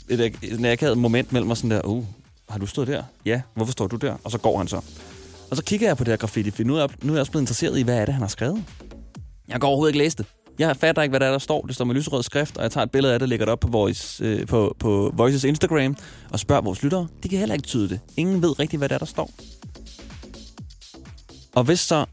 et, 0.09 0.21
et, 0.21 0.59
en 0.59 0.65
akavet 0.65 0.99
moment 0.99 1.33
mellem 1.33 1.49
mig 1.49 1.57
sådan 1.57 1.71
der, 1.71 1.81
uh, 1.87 2.05
har 2.49 2.59
du 2.59 2.67
stået 2.67 2.89
der? 2.89 3.03
Ja, 3.25 3.41
hvorfor 3.55 3.73
står 3.73 3.87
du 3.87 3.97
der? 3.97 4.17
Og 4.25 4.31
så 4.31 4.39
går 4.39 4.59
han 4.59 4.69
så. 4.69 4.81
Og 5.51 5.57
så 5.57 5.65
kigger 5.65 5.87
jeg 5.87 5.97
på 5.97 6.05
det 6.05 6.13
her 6.13 6.17
graffiti, 6.17 6.51
for 6.51 6.63
nu 6.63 6.77
er 6.77 6.81
jeg, 6.81 6.89
nu 7.03 7.13
er 7.13 7.17
jeg 7.17 7.21
også 7.21 7.33
blevet 7.33 7.43
interesseret 7.43 7.79
i, 7.79 7.83
hvad 7.83 7.99
er 7.99 8.05
det, 8.05 8.15
han 8.15 8.23
har 8.23 8.29
skrevet. 8.29 8.65
Jeg 9.49 9.61
kan 9.61 9.63
overhovedet 9.63 9.95
ikke 9.95 10.05
læse 10.05 10.17
det. 10.17 10.27
Jeg 10.69 10.77
fatter 10.77 11.03
ikke, 11.03 11.11
hvad 11.13 11.21
der, 11.21 11.27
er, 11.27 11.31
der 11.31 11.39
står. 11.39 11.63
Det 11.63 11.75
står 11.75 11.85
med 11.85 11.95
lyserød 11.95 12.23
skrift, 12.23 12.57
og 12.57 12.63
jeg 12.63 12.71
tager 12.71 12.85
et 12.85 12.91
billede 12.91 13.13
af 13.13 13.19
det 13.19 13.25
og 13.25 13.29
lægger 13.29 13.47
det 13.47 13.53
op 13.53 13.61
på, 13.61 13.69
Voice, 13.69 14.25
øh, 14.25 14.47
på, 14.47 14.77
på 14.79 15.13
Voices 15.17 15.45
Instagram 15.45 15.97
og 16.31 16.41
spørger 16.41 16.63
vores 16.63 16.83
lyttere. 16.83 17.07
De 17.23 17.29
kan 17.29 17.39
heller 17.39 17.55
ikke 17.55 17.67
tyde 17.67 17.89
det. 17.89 18.01
Ingen 18.17 18.43
ved 18.43 18.59
rigtigt, 18.59 18.81
hvad 18.81 18.89
der, 18.89 18.95
er, 18.95 18.99
der 18.99 19.07
står. 19.07 19.31
Og 21.55 21.65
hvis 21.65 21.81
så, 21.81 22.05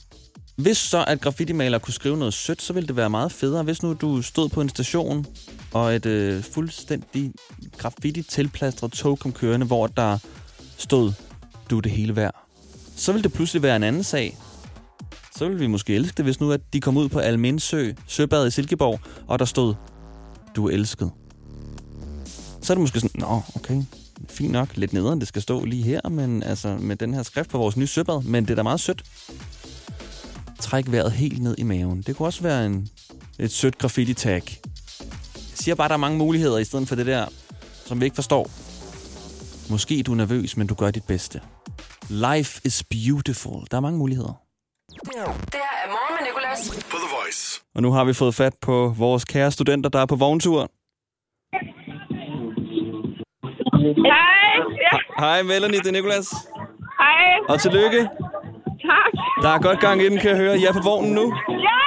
hvis 0.56 0.78
så 0.78 1.04
at 1.08 1.22
graffiti-maler 1.22 1.80
kunne 1.80 1.94
skrive 1.94 2.18
noget 2.18 2.34
sødt, 2.34 2.62
så 2.62 2.74
ville 2.74 2.88
det 2.88 2.96
være 2.96 3.10
meget 3.10 3.32
federe, 3.32 3.64
hvis 3.64 3.84
nu 3.84 3.94
du 3.94 4.22
stod 4.22 4.50
på 4.50 4.62
en 4.62 4.70
station, 4.70 5.26
og 5.74 5.96
et 5.96 6.06
øh, 6.06 6.44
fuldstændig 6.44 7.32
graffiti-tilplastret 7.78 8.92
tog 8.92 9.20
kom 9.20 9.32
kørende, 9.32 9.66
hvor 9.66 9.88
der 9.88 10.18
stod, 10.78 11.12
du 11.70 11.78
er 11.78 11.82
det 11.82 11.92
hele 11.92 12.16
værd. 12.16 12.36
Så 12.96 13.12
ville 13.12 13.24
det 13.24 13.34
pludselig 13.34 13.64
være 13.64 13.76
en 13.76 13.84
anden 13.84 14.04
sag. 14.04 14.38
Så 15.40 15.46
ville 15.46 15.60
vi 15.60 15.68
måske 15.68 15.96
elske 15.96 16.18
det, 16.18 16.26
hvis 16.26 16.40
nu 16.40 16.52
at 16.52 16.62
de 16.74 16.82
kom 16.82 16.98
ud 16.98 17.10
på 17.10 17.20
Almindsø, 17.20 17.92
Søbad 18.08 18.48
i 18.48 18.52
Silkeborg, 18.52 19.00
og 19.28 19.40
der 19.40 19.46
stod, 19.46 19.74
du 20.56 20.68
er 20.68 20.72
elsket. 20.72 21.12
Så 22.62 22.74
er 22.74 22.76
det 22.76 22.82
måske 22.82 23.00
sådan, 23.00 23.22
nå, 23.22 23.42
okay, 23.56 23.82
fint 24.30 24.52
nok, 24.52 24.78
lidt 24.78 24.94
nederen, 24.94 25.20
det 25.20 25.28
skal 25.28 25.42
stå 25.42 25.66
lige 25.66 25.84
her, 25.84 26.10
men 26.10 26.44
altså 26.44 26.78
med 26.80 26.96
den 26.96 27.14
her 27.14 27.24
skrift 27.24 27.50
på 27.50 27.58
vores 27.58 27.78
nye 27.78 27.88
søbad, 27.88 28.24
men 28.24 28.44
det 28.44 28.52
er 28.52 28.56
da 28.56 28.64
meget 28.64 28.80
sødt. 28.80 29.04
Træk 30.60 30.92
vejret 30.92 31.12
helt 31.12 31.44
ned 31.44 31.56
i 31.58 31.64
maven. 31.64 32.02
Det 32.02 32.16
kunne 32.16 32.28
også 32.28 32.44
være 32.44 32.66
en, 32.66 32.90
et 33.40 33.52
sødt 33.52 33.78
graffiti-tag. 33.78 34.44
Jeg 35.36 35.42
siger 35.54 35.76
bare, 35.76 35.86
at 35.86 35.90
der 35.90 35.96
er 35.96 36.00
mange 36.00 36.18
muligheder, 36.18 36.58
i 36.58 36.64
stedet 36.64 36.88
for 36.88 36.96
det 36.96 37.06
der, 37.06 37.26
som 37.86 38.00
vi 38.00 38.06
ikke 38.06 38.16
forstår. 38.16 38.52
Måske 39.70 40.04
du 40.04 40.12
er 40.12 40.16
nervøs, 40.16 40.58
men 40.58 40.68
du 40.68 40.74
gør 40.74 40.92
dit 40.92 41.04
bedste. 41.04 41.42
Life 42.10 42.62
is 42.64 42.84
beautiful. 42.84 43.68
Der 43.72 43.78
er 43.78 43.82
mange 43.82 43.98
muligheder. 43.98 44.49
Det 45.06 45.16
her 45.16 45.74
er 45.86 45.90
morgen 45.90 46.14
med 46.20 46.28
Nicolas. 46.28 46.86
På 46.92 46.98
The 46.98 47.10
Voice. 47.18 47.62
Og 47.76 47.82
nu 47.82 47.92
har 47.92 48.04
vi 48.04 48.14
fået 48.14 48.36
fat 48.36 48.54
på 48.62 48.94
vores 48.98 49.26
kære 49.26 49.52
studenter, 49.52 49.90
der 49.90 50.00
er 50.00 50.06
på 50.06 50.16
vogntur. 50.16 50.62
Hej. 53.98 54.54
Ja, 54.92 54.98
Hej 55.20 55.42
Melanie, 55.44 55.80
det 55.80 55.88
er 55.88 55.92
Nicolas. 55.92 56.28
hej. 57.00 57.40
Og 57.50 57.60
tillykke. 57.62 58.00
Tak. 58.82 59.12
Der 59.44 59.50
er 59.50 59.60
godt 59.60 59.80
gang 59.80 60.02
i 60.02 60.10
den, 60.10 60.18
kan 60.20 60.30
jeg 60.30 60.38
høre. 60.38 60.58
I 60.58 60.66
er 60.66 60.74
på 60.74 60.80
vognen 60.84 61.14
nu. 61.14 61.34
Ja! 61.50 61.80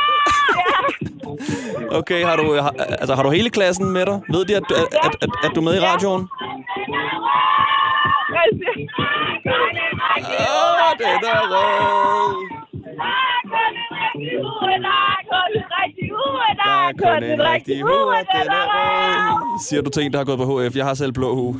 Okay, 1.99 2.25
har 2.25 2.37
du, 2.37 2.55
har, 2.55 2.71
altså, 2.89 3.15
har 3.15 3.23
du 3.23 3.31
hele 3.31 3.51
klassen 3.51 3.91
med 3.91 4.07
dig? 4.07 4.21
Ved 4.31 4.45
de, 4.45 4.57
at, 4.57 4.63
at, 4.71 4.77
at, 5.05 5.15
at, 5.23 5.29
at 5.45 5.51
du 5.55 5.61
er 5.61 5.65
med 5.65 5.75
i 5.77 5.81
radioen? 5.81 6.29
Siger 10.27 10.47
Åh, 10.55 10.99
den 10.99 11.25
er 11.25 11.41
rød. 11.53 12.62
Der 16.65 16.89
er 16.89 16.93
kun 17.03 17.23
en 17.25 17.43
rigtig 17.53 17.83
hue, 17.83 18.09
og 18.19 18.25
den 18.35 18.47
er 18.51 18.65
rød. 18.75 19.61
Siger 19.67 19.83
du 19.83 19.91
til 19.91 20.03
en, 20.03 20.13
der 20.13 20.19
har 20.19 20.25
gået 20.25 20.39
på 20.39 20.61
HF? 20.61 20.77
Jeg 20.77 20.85
har 20.85 20.95
selv 20.95 21.13
blå 21.13 21.35
hue. 21.35 21.53
Nå, 21.53 21.59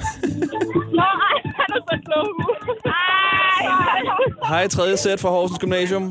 ej, 1.03 1.41
han 1.45 1.67
er 1.77 1.81
så 1.91 1.97
klog. 2.07 2.27
Ej. 2.85 2.93
Hej, 4.49 4.69
tredje 4.69 4.97
sæt 4.97 5.21
fra 5.21 5.29
Horsens 5.29 5.59
Gymnasium. 5.59 6.03
Hej. 6.03 6.11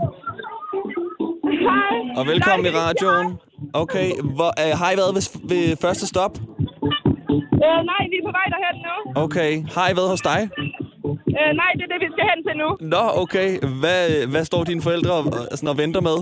Og 2.17 2.27
velkommen 2.27 2.65
i 2.65 2.69
radioen. 2.69 3.38
Okay, 3.73 4.12
hvor, 4.36 4.51
øh, 4.63 4.77
har 4.79 4.91
I 4.91 4.97
været 4.97 5.15
ved, 5.15 5.23
ved 5.49 5.77
første 5.81 6.07
stop? 6.07 6.31
Øh, 7.65 7.79
nej, 7.91 8.01
vi 8.12 8.15
er 8.21 8.25
på 8.29 8.34
vej 8.39 8.47
derhen 8.53 8.75
nu. 8.88 8.95
Okay, 9.23 9.51
har 9.75 9.89
I 9.91 9.95
været 9.95 10.10
hos 10.10 10.21
dig? 10.21 10.49
Øh, 11.39 11.51
nej, 11.61 11.71
det 11.77 11.83
er 11.87 11.91
det, 11.93 11.99
vi 12.05 12.09
skal 12.15 12.25
hen 12.31 12.39
til 12.47 12.55
nu. 12.63 12.69
Nå, 12.93 13.03
okay. 13.23 13.49
Hvad, 13.81 14.01
hvad 14.33 14.43
står 14.49 14.63
dine 14.63 14.81
forældre 14.87 15.11
og, 15.19 15.23
og, 15.51 15.57
sådan, 15.57 15.69
og 15.73 15.77
venter 15.83 16.01
med? 16.09 16.17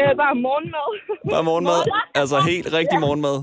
Øh, 0.00 0.12
bare 0.22 0.34
morgenmad. 0.46 0.88
Bare 1.32 1.44
morgenmad? 1.50 1.80
Altså 2.20 2.36
helt 2.50 2.68
rigtig 2.78 2.98
morgenmad. 3.04 3.36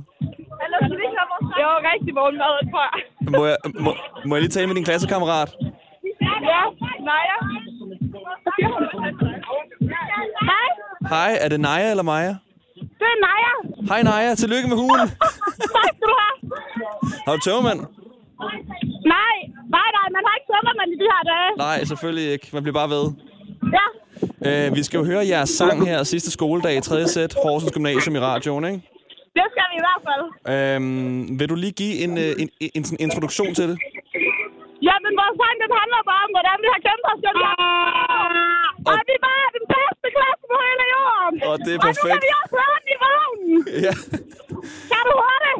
Jo, 1.61 1.69
rigtig 1.91 2.13
morgenmad, 2.19 2.53
tror 2.71 2.83
jeg. 2.89 3.01
Må 3.37 3.45
jeg, 3.51 3.57
må, 3.85 3.91
må 4.27 4.35
jeg 4.35 4.41
lige 4.41 4.51
tale 4.55 4.67
med 4.67 4.75
din 4.75 4.83
klassekammerat? 4.89 5.49
Ja, 6.51 6.61
Naja. 7.09 7.37
Hej, 10.49 10.69
Hej, 11.13 11.31
er 11.43 11.49
det 11.49 11.59
Naja 11.59 11.89
eller 11.93 12.03
Maja? 12.03 12.33
det 12.99 13.07
er 13.13 13.19
Naja. 13.27 13.53
Hej 13.89 14.01
Naja, 14.09 14.35
tillykke 14.35 14.67
med 14.71 14.77
hugen. 14.83 14.99
Tak 15.75 15.89
skal 15.97 16.07
du 16.11 16.15
have. 16.23 16.35
Har 17.25 17.33
du 17.35 17.41
tøvmand? 17.47 17.79
Nej, 19.15 19.35
nej, 19.77 19.87
nej, 19.97 20.07
man 20.15 20.21
har 20.27 20.33
ikke 20.37 20.47
tømmermænd 20.51 20.89
i 20.95 20.97
de 21.03 21.07
her 21.13 21.23
dage. 21.33 21.42
Nej, 21.57 21.83
selvfølgelig 21.91 22.31
ikke. 22.31 22.49
Man 22.53 22.63
bliver 22.63 22.73
bare 22.81 22.89
ved. 22.89 23.05
Ja, 23.77 23.85
Uh, 24.49 24.75
vi 24.77 24.83
skal 24.83 24.97
jo 24.97 25.05
høre 25.11 25.23
jeres 25.33 25.49
sang 25.49 25.77
her 25.89 26.03
sidste 26.03 26.31
skoledag 26.31 26.73
i 26.77 26.81
3. 26.81 27.07
sæt, 27.07 27.31
Horsens 27.43 27.71
Gymnasium 27.75 28.15
i 28.15 28.19
radioen, 28.19 28.63
ikke? 28.71 28.79
det 29.37 29.45
skal 29.53 29.65
vi 29.71 29.75
i 29.81 29.83
hvert 29.87 30.01
fald. 30.07 30.23
Øhm, 30.53 31.39
vil 31.39 31.47
du 31.51 31.55
lige 31.63 31.75
give 31.81 31.95
en, 32.05 32.11
øh, 32.23 32.31
en, 32.41 32.49
en, 32.63 32.69
en 32.77 32.83
sådan 32.87 33.01
introduktion 33.05 33.51
til 33.59 33.65
det? 33.71 33.77
Ja, 34.87 34.95
men 35.03 35.11
vores 35.21 35.35
sang, 35.41 35.55
den 35.63 35.71
handler 35.79 35.99
bare 36.11 36.23
om, 36.27 36.31
hvordan 36.35 36.57
vi 36.63 36.67
har 36.73 36.79
kæmpet 36.87 37.07
os 37.13 37.19
gennem 37.25 37.41
jer. 37.47 37.55
Og 38.89 38.95
vi 39.09 39.15
var 39.27 39.39
den 39.57 39.65
bedste 39.73 40.07
klasse 40.15 40.43
på 40.51 40.55
hele 40.67 40.85
jorden. 40.95 41.35
Og 41.49 41.55
det 41.65 41.71
er 41.75 41.79
Og 41.79 41.83
nu 41.83 41.87
perfekt. 41.89 42.21
kan 42.21 42.27
vi 42.27 42.31
også 42.41 42.53
høre 42.59 42.75
den 42.81 42.87
i 42.93 42.97
vognen. 43.05 43.57
Ja. 43.85 43.93
Kan 44.91 45.01
du 45.09 45.13
høre 45.23 45.39
det? 45.47 45.55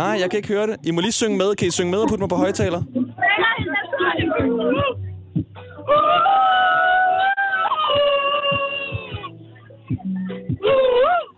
Nej, 0.00 0.14
jeg 0.22 0.26
kan 0.30 0.36
ikke 0.40 0.52
høre 0.56 0.66
det. 0.70 0.76
I 0.88 0.90
må 0.94 1.00
lige 1.06 1.16
synge 1.22 1.36
med. 1.42 1.48
Kan 1.58 1.66
I 1.68 1.72
synge 1.78 1.90
med 1.94 2.00
og 2.04 2.08
putte 2.10 2.22
mig 2.24 2.30
på 2.34 2.38
højtaler? 2.44 2.80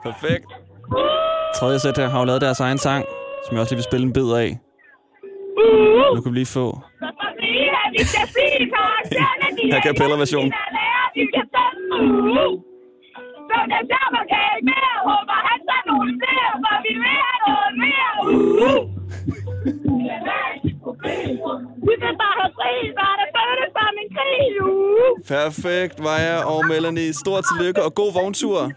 Perfekt. 0.02 0.46
Tredje 1.56 1.78
sæt 1.78 1.96
her 1.96 2.08
har 2.08 2.18
jo 2.18 2.24
lavet 2.24 2.40
deres 2.40 2.60
egen 2.60 2.78
sang, 2.78 3.04
som 3.46 3.54
jeg 3.54 3.60
også 3.60 3.72
lige 3.74 3.76
vil 3.78 3.84
spille 3.90 4.06
en 4.06 4.12
bid 4.12 4.32
af. 4.32 4.58
Nu 6.14 6.20
kan 6.22 6.32
vi 6.32 6.36
lige 6.38 6.46
få 6.46 6.78
de 9.60 9.76
A 9.76 9.80
cappella 9.80 10.16
version. 10.16 10.44
en. 10.44 10.52
Perfekt, 25.28 26.00
Maja 26.00 26.44
og 26.44 26.66
Melanie. 26.68 27.12
Stort 27.12 27.44
tillykke 27.50 27.82
og 27.82 27.94
god 27.94 28.12
vogntur. 28.12 28.72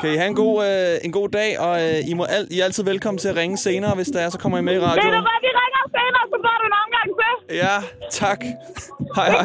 Kan 0.00 0.12
I 0.14 0.16
have 0.16 0.28
en 0.28 0.34
god, 0.34 0.56
øh, 0.68 0.98
en 1.06 1.12
god 1.12 1.28
dag, 1.28 1.50
og 1.60 1.74
øh, 1.84 2.08
I, 2.10 2.14
må 2.14 2.24
al- 2.24 2.48
I 2.50 2.60
er 2.60 2.64
altid 2.64 2.84
velkommen 2.84 3.18
til 3.18 3.28
at 3.28 3.36
ringe 3.36 3.56
senere, 3.58 3.94
hvis 3.94 4.08
der 4.14 4.20
er, 4.20 4.28
så 4.30 4.38
kommer 4.38 4.58
I 4.58 4.62
med 4.62 4.72
i 4.72 4.76
Ved 4.76 4.82
du 4.82 4.88
radioen. 4.88 5.10
hvad, 5.28 5.38
vi 5.46 5.50
ringer 5.60 5.82
senere, 5.96 6.24
så 6.32 6.36
får 6.44 6.54
du 6.60 6.64
en 6.70 6.76
omgang 6.84 7.08
til. 7.20 7.32
Ja, 7.62 7.76
tak. 8.20 8.40
Hej, 9.16 9.28
hej. 9.30 9.42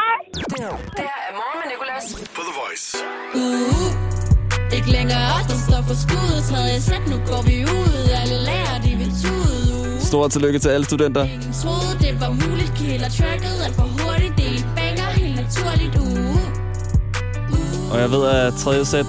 Hej. 0.00 0.18
Det 0.34 1.04
her 1.10 1.20
er 1.28 1.34
morgen 1.40 1.58
med 1.62 1.68
Nicolas. 1.72 2.04
På 2.36 2.40
The 2.48 2.54
Voice. 2.60 2.86
Uh, 3.34 4.76
ikke 4.76 4.90
længere 4.96 5.24
os, 5.36 5.46
der 5.52 5.58
står 5.68 5.80
for 5.88 5.96
skuddet 6.04 6.40
Tredje 6.50 6.80
sæt, 6.88 7.02
nu 7.12 7.16
går 7.30 7.42
vi 7.50 7.56
ud 7.78 7.94
Alle 8.22 8.38
lærer, 8.48 8.76
de 8.86 8.90
vil 9.00 9.12
tude 9.22 9.58
uh. 9.94 10.00
Stort 10.10 10.30
tillykke 10.34 10.58
til 10.64 10.68
alle 10.74 10.86
studenter. 10.90 11.22
Ingen 11.24 11.52
troede, 11.62 11.92
det 12.04 12.12
var 12.22 12.30
muligt. 12.44 12.72
Killer 12.78 13.10
tracket 13.18 13.54
alt 13.66 13.74
for 13.80 13.88
hurtigt. 13.98 14.34
Det 14.40 14.50
er 14.58 14.62
banger 14.78 15.08
helt 15.20 15.36
naturligt. 15.44 15.94
Uh. 16.06 16.40
Og 17.92 17.96
jeg 18.02 18.10
ved, 18.14 18.22
at 18.36 18.52
tredje 18.62 18.84
sæt 18.84 19.06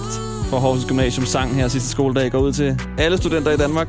for 0.51 0.59
Horsens 0.59 0.85
Gymnasium 0.85 1.25
sang 1.25 1.55
her 1.55 1.67
sidste 1.67 1.89
skoledag 1.89 2.31
går 2.31 2.39
ud 2.39 2.53
til 2.53 2.79
alle 2.97 3.17
studenter 3.17 3.51
i 3.51 3.57
Danmark. 3.57 3.87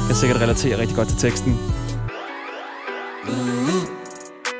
Jeg 0.00 0.06
kan 0.08 0.16
sikkert 0.16 0.40
relatere 0.40 0.78
rigtig 0.78 0.96
godt 0.96 1.08
til 1.08 1.18
teksten. 1.18 1.52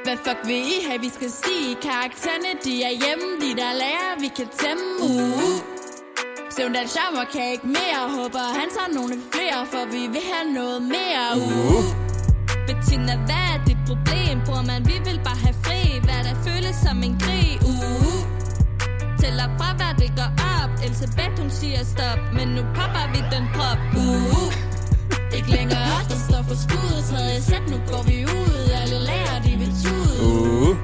Hvad 0.04 0.16
fuck 0.24 0.40
vil 0.50 0.62
I 0.76 0.78
have, 0.88 1.00
vi 1.06 1.10
skal 1.16 1.30
sige? 1.42 1.68
Karaktererne, 1.88 2.50
de 2.64 2.72
er 2.88 2.94
hjemme, 3.02 3.26
de 3.44 3.50
der 3.60 3.72
lærer, 3.82 4.12
vi 4.24 4.28
kan 4.38 4.48
tæmme. 4.62 4.86
Uh. 5.08 5.52
Søvndal 6.54 6.88
Charmer 6.94 7.24
kan 7.34 7.44
ikke 7.54 7.66
mere, 7.78 8.00
håber 8.18 8.44
han 8.60 8.68
tager 8.76 8.92
nogle 8.98 9.14
flere, 9.32 9.58
for 9.72 9.82
vi 9.94 10.02
vil 10.14 10.24
have 10.32 10.48
noget 10.60 10.80
mere. 10.96 11.26
Uh. 11.46 11.84
Bettina, 12.66 13.14
hvad 13.28 13.44
er 13.54 13.58
dit 13.68 13.80
problem? 13.90 14.34
Bror 14.46 14.62
man, 14.70 14.80
vi 14.90 14.96
vil 15.08 15.18
bare 15.28 15.40
have 15.46 15.56
fri, 15.64 15.80
hvad 16.06 16.20
der 16.28 16.34
føles 16.46 16.76
som 16.86 16.96
en 17.08 17.14
krig. 17.24 17.50
Uh. 17.70 17.97
Tæller 19.20 19.48
fra, 19.58 19.68
hvad 19.78 19.92
det 20.02 20.10
går 20.16 20.30
op. 20.58 20.70
Elisabeth, 20.84 21.34
hun 21.40 21.50
siger 21.50 21.84
stop, 21.84 22.20
men 22.36 22.48
nu 22.48 22.62
popper 22.76 23.04
vi 23.14 23.20
den 23.34 23.44
prop. 23.54 23.78
Uh. 23.96 24.52
Ikke 25.36 25.50
længere 25.50 25.82
os, 25.96 26.06
der 26.12 26.18
står 26.28 26.42
for 26.48 26.56
skuddet. 26.64 27.04
Tredje 27.10 27.40
sæt, 27.42 27.62
nu 27.70 27.76
går 27.90 28.02
vi 28.10 28.16
ud. 28.24 28.70
Alle 28.82 28.98
lærer, 29.08 29.38
de 29.46 29.50
vil 29.60 29.72
tude. 29.84 30.14
Uh. 30.28 30.76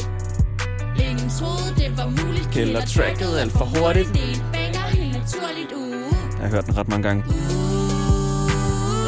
Ingen 1.09 1.31
troede, 1.39 1.71
det 1.77 1.99
var 1.99 2.09
muligt. 2.19 2.49
Kælder 2.53 2.81
tracket 2.87 3.39
alt 3.43 3.53
for 3.53 3.65
hurtigt. 3.65 4.09
Det 4.13 4.23
er 4.33 4.37
banger, 4.53 4.81
helt 4.99 5.13
naturligt. 5.13 5.73
Uh. 5.77 6.17
Jeg 6.39 6.43
har 6.47 6.51
hørt 6.55 6.67
den 6.67 6.77
ret 6.79 6.89
mange 6.89 7.03
gange. 7.09 7.25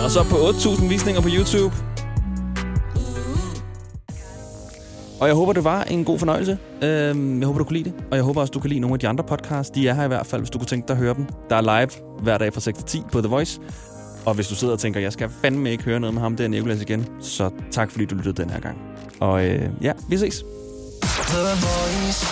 Og 0.05 0.11
så 0.11 0.25
på 0.31 0.37
8.000 0.37 0.89
visninger 0.89 1.21
på 1.23 1.29
YouTube. 1.37 1.75
Og 5.21 5.29
jeg 5.29 5.35
håber, 5.37 5.53
det 5.53 5.65
var 5.65 5.83
en 5.83 6.05
god 6.05 6.19
fornøjelse. 6.19 6.59
Øhm, 6.83 7.39
jeg 7.39 7.47
håber, 7.47 7.59
du 7.59 7.65
kunne 7.65 7.77
lide 7.79 7.91
det. 7.91 8.05
Og 8.11 8.17
jeg 8.17 8.25
håber 8.25 8.41
også, 8.41 8.51
du 8.51 8.61
kan 8.61 8.69
lide 8.71 8.81
nogle 8.81 8.95
af 8.95 8.99
de 9.01 9.09
andre 9.09 9.25
podcasts. 9.25 9.71
De 9.71 9.89
er 9.89 9.95
her 9.95 10.05
i 10.05 10.09
hvert 10.09 10.27
fald, 10.27 10.41
hvis 10.41 10.51
du 10.51 10.59
kunne 10.59 10.67
tænke 10.67 10.89
dig 10.89 10.95
at 10.95 10.99
høre 11.03 11.15
dem. 11.15 11.27
Der 11.51 11.57
er 11.57 11.61
live 11.61 11.91
hver 12.23 12.39
dag 12.39 12.53
fra 12.53 12.61
6 12.61 12.79
til 12.79 12.87
10 12.87 13.03
på 13.13 13.21
The 13.21 13.29
Voice. 13.29 13.61
Og 14.27 14.35
hvis 14.35 14.49
du 14.49 14.55
sidder 14.55 14.75
og 14.75 14.81
tænker, 14.81 15.01
jeg 15.01 15.13
skal 15.13 15.31
fandme 15.43 15.71
ikke 15.71 15.85
høre 15.85 16.01
noget 16.01 16.15
med 16.15 16.23
ham, 16.23 16.37
der 16.37 16.49
Nicolas 16.49 16.83
igen. 16.83 17.07
Så 17.21 17.51
tak, 17.71 17.91
fordi 17.91 18.05
du 18.05 18.15
lyttede 18.15 18.43
den 18.43 18.51
her 18.51 18.61
gang. 18.61 18.79
Og 19.21 19.47
øh, 19.47 19.69
ja, 19.83 19.93
vi 20.09 20.17
ses. 20.19 20.45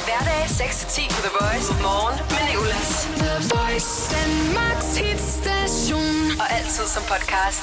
Hverdag 0.07 0.45
6-10 0.45 1.15
på 1.15 1.21
The 1.27 1.33
Voice. 1.41 1.73
Morgen 1.83 2.19
med 2.35 2.45
Nicolas. 2.51 2.91
The 3.23 3.35
Voice, 3.55 3.91
Danmarks 4.15 4.91
hitstation. 4.99 6.41
Og 6.41 6.47
altid 6.57 6.87
som 6.95 7.03
podcast. 7.13 7.63